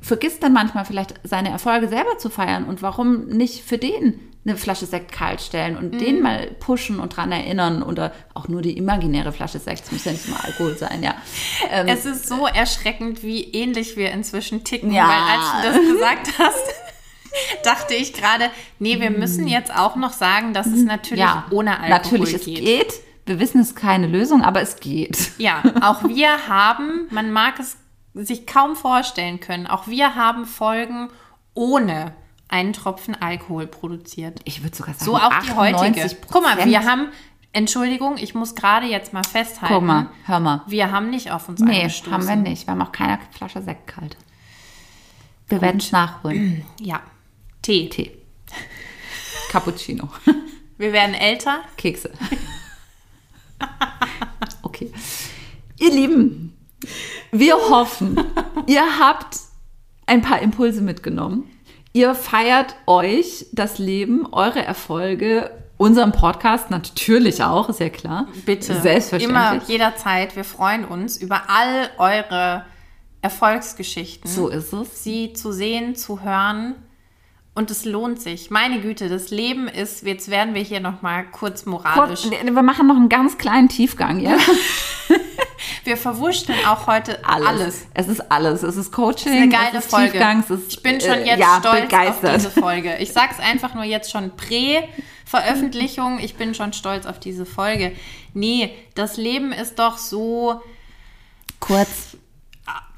vergisst 0.00 0.42
dann 0.42 0.52
manchmal 0.52 0.84
vielleicht 0.84 1.14
seine 1.24 1.50
Erfolge 1.50 1.88
selber 1.88 2.18
zu 2.18 2.30
feiern 2.30 2.64
und 2.64 2.82
warum 2.82 3.26
nicht 3.26 3.62
für 3.64 3.78
den 3.78 4.18
eine 4.46 4.56
Flasche 4.56 4.86
Sekt 4.86 5.12
kalt 5.12 5.42
stellen 5.42 5.76
und 5.76 5.92
Mhm. 5.92 5.98
den 5.98 6.22
mal 6.22 6.46
pushen 6.60 6.98
und 6.98 7.14
dran 7.14 7.30
erinnern 7.30 7.82
oder 7.82 8.10
auch 8.32 8.48
nur 8.48 8.62
die 8.62 8.76
imaginäre 8.78 9.32
Flasche 9.32 9.58
Sekt, 9.58 9.84
es 9.84 9.92
muss 9.92 10.04
ja 10.06 10.12
nicht 10.12 10.28
mal 10.30 10.40
Alkohol 10.42 10.78
sein, 10.78 11.02
ja. 11.02 11.14
Ähm, 11.70 11.86
Es 11.88 12.06
ist 12.06 12.26
so 12.26 12.46
erschreckend, 12.46 13.22
wie 13.22 13.42
ähnlich 13.52 13.98
wir 13.98 14.10
inzwischen 14.12 14.64
ticken, 14.64 14.92
Ja. 14.92 15.06
weil 15.08 15.36
als 15.38 15.74
du 15.76 15.80
das 15.82 15.92
gesagt 15.92 16.38
hast, 16.38 16.74
dachte 17.64 17.94
ich 17.94 18.14
gerade, 18.14 18.46
nee, 18.78 18.98
wir 18.98 19.10
müssen 19.10 19.46
jetzt 19.46 19.74
auch 19.76 19.96
noch 19.96 20.14
sagen, 20.14 20.54
dass 20.54 20.66
es 20.66 20.84
natürlich 20.84 21.20
ja, 21.22 21.44
ohne 21.50 21.78
Alkohol 21.78 21.90
natürlich, 22.20 22.34
es 22.34 22.44
geht. 22.46 22.64
geht. 22.64 22.94
Wir 23.26 23.38
wissen, 23.40 23.60
es 23.60 23.68
ist 23.68 23.76
keine 23.76 24.06
Lösung, 24.06 24.42
aber 24.42 24.62
es 24.62 24.80
geht. 24.80 25.32
Ja, 25.38 25.62
auch 25.82 26.02
wir 26.08 26.48
haben, 26.48 27.06
man 27.10 27.30
mag 27.30 27.60
es 27.60 27.76
sich 28.14 28.46
kaum 28.46 28.76
vorstellen 28.76 29.40
können, 29.40 29.66
auch 29.66 29.86
wir 29.86 30.14
haben 30.14 30.44
Folgen 30.46 31.08
ohne 31.54 32.14
einen 32.48 32.72
Tropfen 32.72 33.14
Alkohol 33.20 33.66
produziert. 33.66 34.40
Ich 34.44 34.62
würde 34.62 34.76
sogar 34.76 34.94
sagen, 34.94 35.04
So 35.04 35.16
auch 35.16 35.42
die 35.42 35.52
heutige. 35.54 36.02
98%. 36.04 36.16
Guck 36.30 36.42
mal, 36.42 36.64
wir 36.64 36.84
haben, 36.84 37.08
Entschuldigung, 37.52 38.16
ich 38.18 38.34
muss 38.34 38.54
gerade 38.56 38.86
jetzt 38.86 39.12
mal 39.12 39.22
festhalten. 39.24 39.74
Guck 39.74 39.84
mal, 39.84 40.10
hör 40.26 40.40
mal. 40.40 40.62
Wir 40.66 40.90
haben 40.90 41.10
nicht 41.10 41.30
auf 41.30 41.48
uns 41.48 41.60
Nee, 41.60 41.82
angestoßen. 41.82 42.12
haben 42.12 42.26
wir 42.26 42.36
nicht. 42.36 42.66
Wir 42.66 42.72
haben 42.72 42.82
auch 42.82 42.92
keine 42.92 43.18
Flasche 43.30 43.62
Sekt 43.62 43.86
kalt. 43.86 44.16
Wir 45.48 45.60
werden 45.60 45.78
es 45.78 45.92
nachholen. 45.92 46.64
Ja. 46.80 47.00
Tee. 47.62 47.88
Tee. 47.88 48.16
Cappuccino. 49.50 50.08
Wir 50.78 50.92
werden 50.94 51.14
älter. 51.14 51.60
Kekse. 51.76 52.10
Okay. 54.62 54.90
Ihr 55.78 55.90
Lieben, 55.90 56.49
wir 57.32 57.54
hoffen, 57.54 58.18
ihr 58.66 58.98
habt 58.98 59.36
ein 60.06 60.22
paar 60.22 60.40
Impulse 60.40 60.82
mitgenommen. 60.82 61.48
Ihr 61.92 62.14
feiert 62.14 62.76
euch 62.86 63.46
das 63.52 63.78
Leben, 63.78 64.26
eure 64.32 64.64
Erfolge, 64.64 65.50
unseren 65.76 66.12
Podcast 66.12 66.70
natürlich 66.70 67.42
auch, 67.42 67.68
ist 67.68 67.80
ja 67.80 67.88
klar. 67.88 68.28
Bitte. 68.44 68.80
Selbstverständlich. 68.80 69.28
Immer, 69.28 69.62
jederzeit. 69.66 70.36
Wir 70.36 70.44
freuen 70.44 70.84
uns 70.84 71.16
über 71.16 71.44
all 71.48 71.88
eure 71.98 72.66
Erfolgsgeschichten. 73.22 74.30
So 74.30 74.48
ist 74.48 74.72
es. 74.72 75.02
Sie 75.02 75.32
zu 75.32 75.52
sehen, 75.52 75.96
zu 75.96 76.22
hören. 76.22 76.74
Und 77.54 77.70
es 77.70 77.84
lohnt 77.84 78.20
sich. 78.20 78.50
Meine 78.50 78.80
Güte, 78.80 79.08
das 79.08 79.30
Leben 79.30 79.68
ist, 79.68 80.06
jetzt 80.06 80.30
werden 80.30 80.54
wir 80.54 80.62
hier 80.62 80.80
nochmal 80.80 81.24
kurz 81.30 81.66
moralisch. 81.66 82.22
Kurz, 82.22 82.30
wir 82.30 82.62
machen 82.62 82.86
noch 82.86 82.96
einen 82.96 83.08
ganz 83.08 83.38
kleinen 83.38 83.68
Tiefgang, 83.68 84.20
ja? 84.20 84.36
Wir 85.84 85.96
verwurschteln 85.96 86.58
auch 86.66 86.86
heute 86.86 87.24
alles. 87.24 87.86
Es 87.94 88.08
ist 88.08 88.30
alles. 88.30 88.62
Es 88.62 88.76
ist 88.76 88.92
Coaching, 88.92 89.32
Eine 89.32 89.48
geile 89.48 89.78
es 89.78 89.84
ist 89.84 89.90
Folge. 89.90 90.12
Tiefgang, 90.12 90.40
es 90.40 90.50
ist, 90.50 90.72
ich 90.72 90.82
bin 90.82 91.00
schon 91.00 91.18
äh, 91.18 91.26
jetzt 91.26 91.40
ja, 91.40 91.58
stolz 91.60 91.80
begeistert. 91.82 92.24
auf 92.24 92.36
diese 92.36 92.50
Folge. 92.50 92.96
Ich 92.98 93.12
sag's 93.14 93.38
einfach 93.40 93.74
nur 93.74 93.84
jetzt 93.84 94.10
schon 94.10 94.36
Prä-Veröffentlichung. 94.36 96.18
Ich 96.18 96.36
bin 96.36 96.54
schon 96.54 96.72
stolz 96.72 97.06
auf 97.06 97.18
diese 97.18 97.46
Folge. 97.46 97.92
Nee, 98.34 98.74
das 98.94 99.16
Leben 99.16 99.52
ist 99.52 99.78
doch 99.78 99.96
so 99.98 100.60
Kurz. 101.60 102.16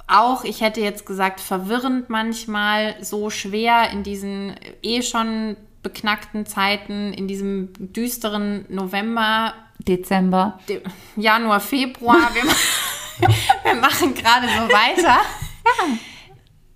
auch, 0.07 0.45
ich 0.45 0.61
hätte 0.61 0.81
jetzt 0.81 1.07
gesagt, 1.07 1.41
verwirrend 1.41 2.11
manchmal, 2.11 2.97
so 3.01 3.31
schwer 3.31 3.91
in 3.91 4.03
diesen 4.03 4.55
eh 4.83 5.03
schon 5.03 5.57
beknackten 5.83 6.47
Zeiten, 6.47 7.13
in 7.13 7.27
diesem 7.27 7.73
düsteren 7.79 8.65
November, 8.69 9.55
Dezember. 9.85 10.59
dem 10.69 10.81
Januar, 11.17 11.61
Februar. 11.61 12.31
Wir, 12.35 12.45
ma- 12.45 13.35
wir 13.65 13.75
machen 13.75 14.15
gerade 14.15 14.47
so 14.49 14.73
weiter. 14.73 15.21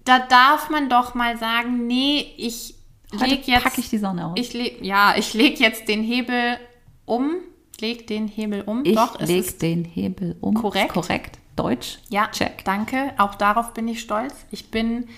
Da 0.05 0.21
darf 0.21 0.71
man 0.71 0.89
doch 0.89 1.15
mal 1.17 1.37
sagen, 1.37 1.89
nee, 1.89 2.33
ich 2.37 2.77
leg 3.11 3.47
jetzt, 3.49 3.65
packe 3.65 3.81
ich 3.81 3.91
die 3.91 3.99
Sonne 3.99 4.27
aus. 4.27 4.35
ich 4.37 4.53
leg, 4.53 4.79
ja, 4.81 5.15
ich 5.17 5.35
leg 5.35 5.59
jetzt 5.59 5.89
den 5.89 6.05
Hebel 6.05 6.59
um, 7.07 7.33
leg 7.81 8.07
den 8.07 8.29
Hebel 8.29 8.63
um. 8.63 8.85
Ich 8.85 8.95
doch, 8.95 9.19
es 9.19 9.29
leg 9.29 9.39
ist 9.41 9.63
den 9.63 9.85
Hebel 9.85 10.37
um. 10.41 10.55
korrekt. 10.55 10.93
Korrekt. 10.93 11.39
Deutsch. 11.57 11.99
Ja, 12.09 12.29
Check. 12.29 12.65
danke. 12.65 13.15
Auch 13.19 13.35
darauf 13.35 13.75
bin 13.75 13.89
ich 13.89 14.01
stolz. 14.01 14.35
Ich 14.53 14.71
bin 14.71 15.09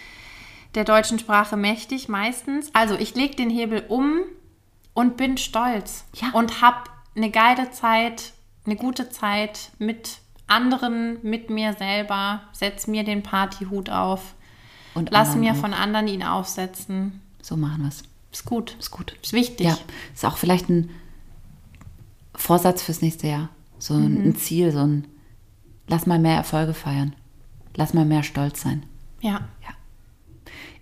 der 0.74 0.84
deutschen 0.84 1.18
Sprache 1.18 1.58
mächtig 1.58 2.08
meistens. 2.08 2.70
Also 2.74 2.94
ich 2.94 3.14
lege 3.14 3.34
den 3.36 3.50
Hebel 3.50 3.84
um 3.88 4.20
und 4.94 5.16
bin 5.18 5.36
stolz. 5.36 6.04
Ja. 6.14 6.28
Und 6.32 6.62
habe 6.62 6.78
eine 7.18 7.30
geile 7.30 7.70
Zeit, 7.70 8.32
eine 8.64 8.76
gute 8.76 9.10
Zeit 9.10 9.70
mit 9.78 10.18
anderen, 10.46 11.18
mit 11.22 11.50
mir 11.50 11.74
selber. 11.74 12.42
Setz 12.52 12.86
mir 12.86 13.04
den 13.04 13.22
Partyhut 13.22 13.90
auf. 13.90 14.34
Und 14.94 15.10
Lass 15.10 15.36
mir 15.36 15.52
auch. 15.52 15.56
von 15.56 15.74
anderen 15.74 16.08
ihn 16.08 16.22
aufsetzen. 16.22 17.20
So 17.42 17.56
machen 17.56 17.82
wir 17.82 17.88
es. 17.88 18.02
Ist 18.32 18.44
gut. 18.44 18.76
Ist 18.78 18.90
gut. 18.90 19.14
Ist 19.22 19.32
wichtig. 19.32 19.66
Ja. 19.66 19.78
Ist 20.14 20.24
auch 20.24 20.36
vielleicht 20.38 20.68
ein 20.70 20.90
Vorsatz 22.34 22.82
fürs 22.82 23.02
nächste 23.02 23.26
Jahr. 23.28 23.48
So 23.78 23.94
ein, 23.94 24.14
Mhm. 24.14 24.28
ein 24.28 24.36
Ziel, 24.36 24.72
so 24.72 24.80
ein 24.80 25.06
Lass 25.90 26.04
mal 26.04 26.18
mehr 26.18 26.36
Erfolge 26.36 26.74
feiern. 26.74 27.14
Lass 27.74 27.94
mal 27.94 28.04
mehr 28.04 28.22
stolz 28.22 28.60
sein. 28.62 28.84
ja. 29.20 29.40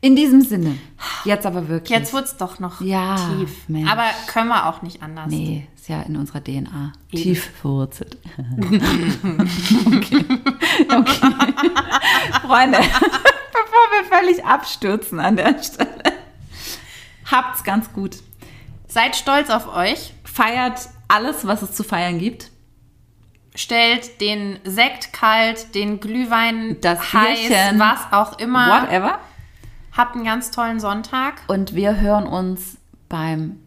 In 0.01 0.15
diesem 0.15 0.43
Sinne. 0.43 0.77
Jetzt 1.25 1.47
aber 1.47 1.69
wirklich. 1.69 1.91
Jetzt 1.91 2.13
wird 2.13 2.27
es 2.27 2.37
doch 2.37 2.59
noch 2.59 2.81
Ja, 2.81 3.17
tief. 3.17 3.69
Mensch. 3.69 3.91
Aber 3.91 4.05
können 4.27 4.49
wir 4.49 4.67
auch 4.67 4.83
nicht 4.83 5.03
anders. 5.03 5.27
Nee, 5.29 5.67
ist 5.75 5.89
ja 5.89 6.03
in 6.03 6.17
unserer 6.17 6.43
DNA. 6.45 6.93
Eben. 7.11 7.23
Tief 7.23 7.51
verwurzelt. 7.61 8.19
okay. 9.87 10.25
okay. 10.89 11.31
Freunde, 12.47 12.79
bevor 12.79 13.85
wir 13.93 14.05
völlig 14.11 14.45
abstürzen 14.45 15.19
an 15.19 15.37
der 15.37 15.61
Stelle, 15.63 16.03
habt's 17.31 17.65
ganz 17.65 17.93
gut. 17.93 18.17
Seid 18.89 19.17
stolz 19.17 19.51
auf 19.51 19.75
euch. 19.75 20.13
Feiert 20.25 20.89
alles, 21.09 21.47
was 21.47 21.63
es 21.63 21.73
zu 21.73 21.83
feiern 21.83 22.19
gibt. 22.19 22.51
stellt 23.55 24.21
den 24.21 24.59
Sekt 24.65 25.13
kalt, 25.15 25.75
den 25.75 25.99
Glühwein 26.01 26.77
Das 26.83 27.13
heiß, 27.15 27.39
Bierchen. 27.49 27.79
was 27.79 28.01
auch 28.13 28.39
immer. 28.39 28.83
Whatever. 28.83 29.19
Habt 29.97 30.15
einen 30.15 30.25
ganz 30.25 30.51
tollen 30.51 30.79
Sonntag. 30.79 31.43
Und 31.47 31.75
wir 31.75 31.99
hören 31.99 32.27
uns 32.27 32.77
beim 33.09 33.59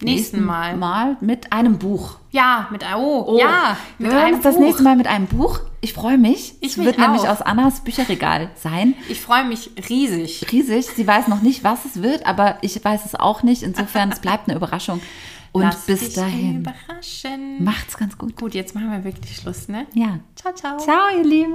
Nächsten 0.00 0.44
Mal. 0.44 0.76
Mal 0.76 1.16
mit 1.20 1.52
einem 1.52 1.78
Buch. 1.78 2.18
Ja, 2.30 2.68
mit 2.70 2.84
oh, 2.94 3.38
ja, 3.40 3.76
wir 3.98 4.12
hören 4.12 4.34
uns 4.34 4.42
das 4.44 4.54
Buch. 4.54 4.62
nächste 4.62 4.82
Mal 4.82 4.96
mit 4.96 5.06
einem 5.06 5.26
Buch. 5.26 5.60
Ich 5.80 5.94
freue 5.94 6.18
mich. 6.18 6.54
Ich 6.60 6.76
es 6.76 6.84
wird 6.84 6.98
nämlich 6.98 7.22
auch. 7.22 7.28
aus 7.28 7.42
Annas 7.42 7.80
Bücherregal 7.80 8.50
sein. 8.54 8.94
Ich 9.08 9.20
freue 9.20 9.44
mich 9.44 9.70
riesig. 9.88 10.46
riesig. 10.52 10.86
Sie 10.94 11.06
weiß 11.06 11.28
noch 11.28 11.40
nicht, 11.40 11.64
was 11.64 11.84
es 11.86 12.02
wird, 12.02 12.26
aber 12.26 12.58
ich 12.60 12.84
weiß 12.84 13.06
es 13.06 13.14
auch 13.14 13.42
nicht. 13.42 13.62
Insofern, 13.62 14.12
es 14.12 14.20
bleibt 14.20 14.48
eine 14.48 14.56
Überraschung. 14.56 15.00
Und 15.52 15.62
Lass 15.62 15.86
bis 15.86 16.12
dahin, 16.12 16.60
überraschen. 16.60 17.64
macht's 17.64 17.96
ganz 17.96 18.18
gut. 18.18 18.36
Gut, 18.36 18.54
jetzt 18.54 18.74
machen 18.74 18.92
wir 18.92 19.02
wirklich 19.04 19.34
Schluss, 19.36 19.68
ne? 19.68 19.86
Ja. 19.94 20.20
Ciao, 20.36 20.52
ciao. 20.54 20.76
Ciao, 20.76 21.08
ihr 21.16 21.24
Lieben. 21.24 21.54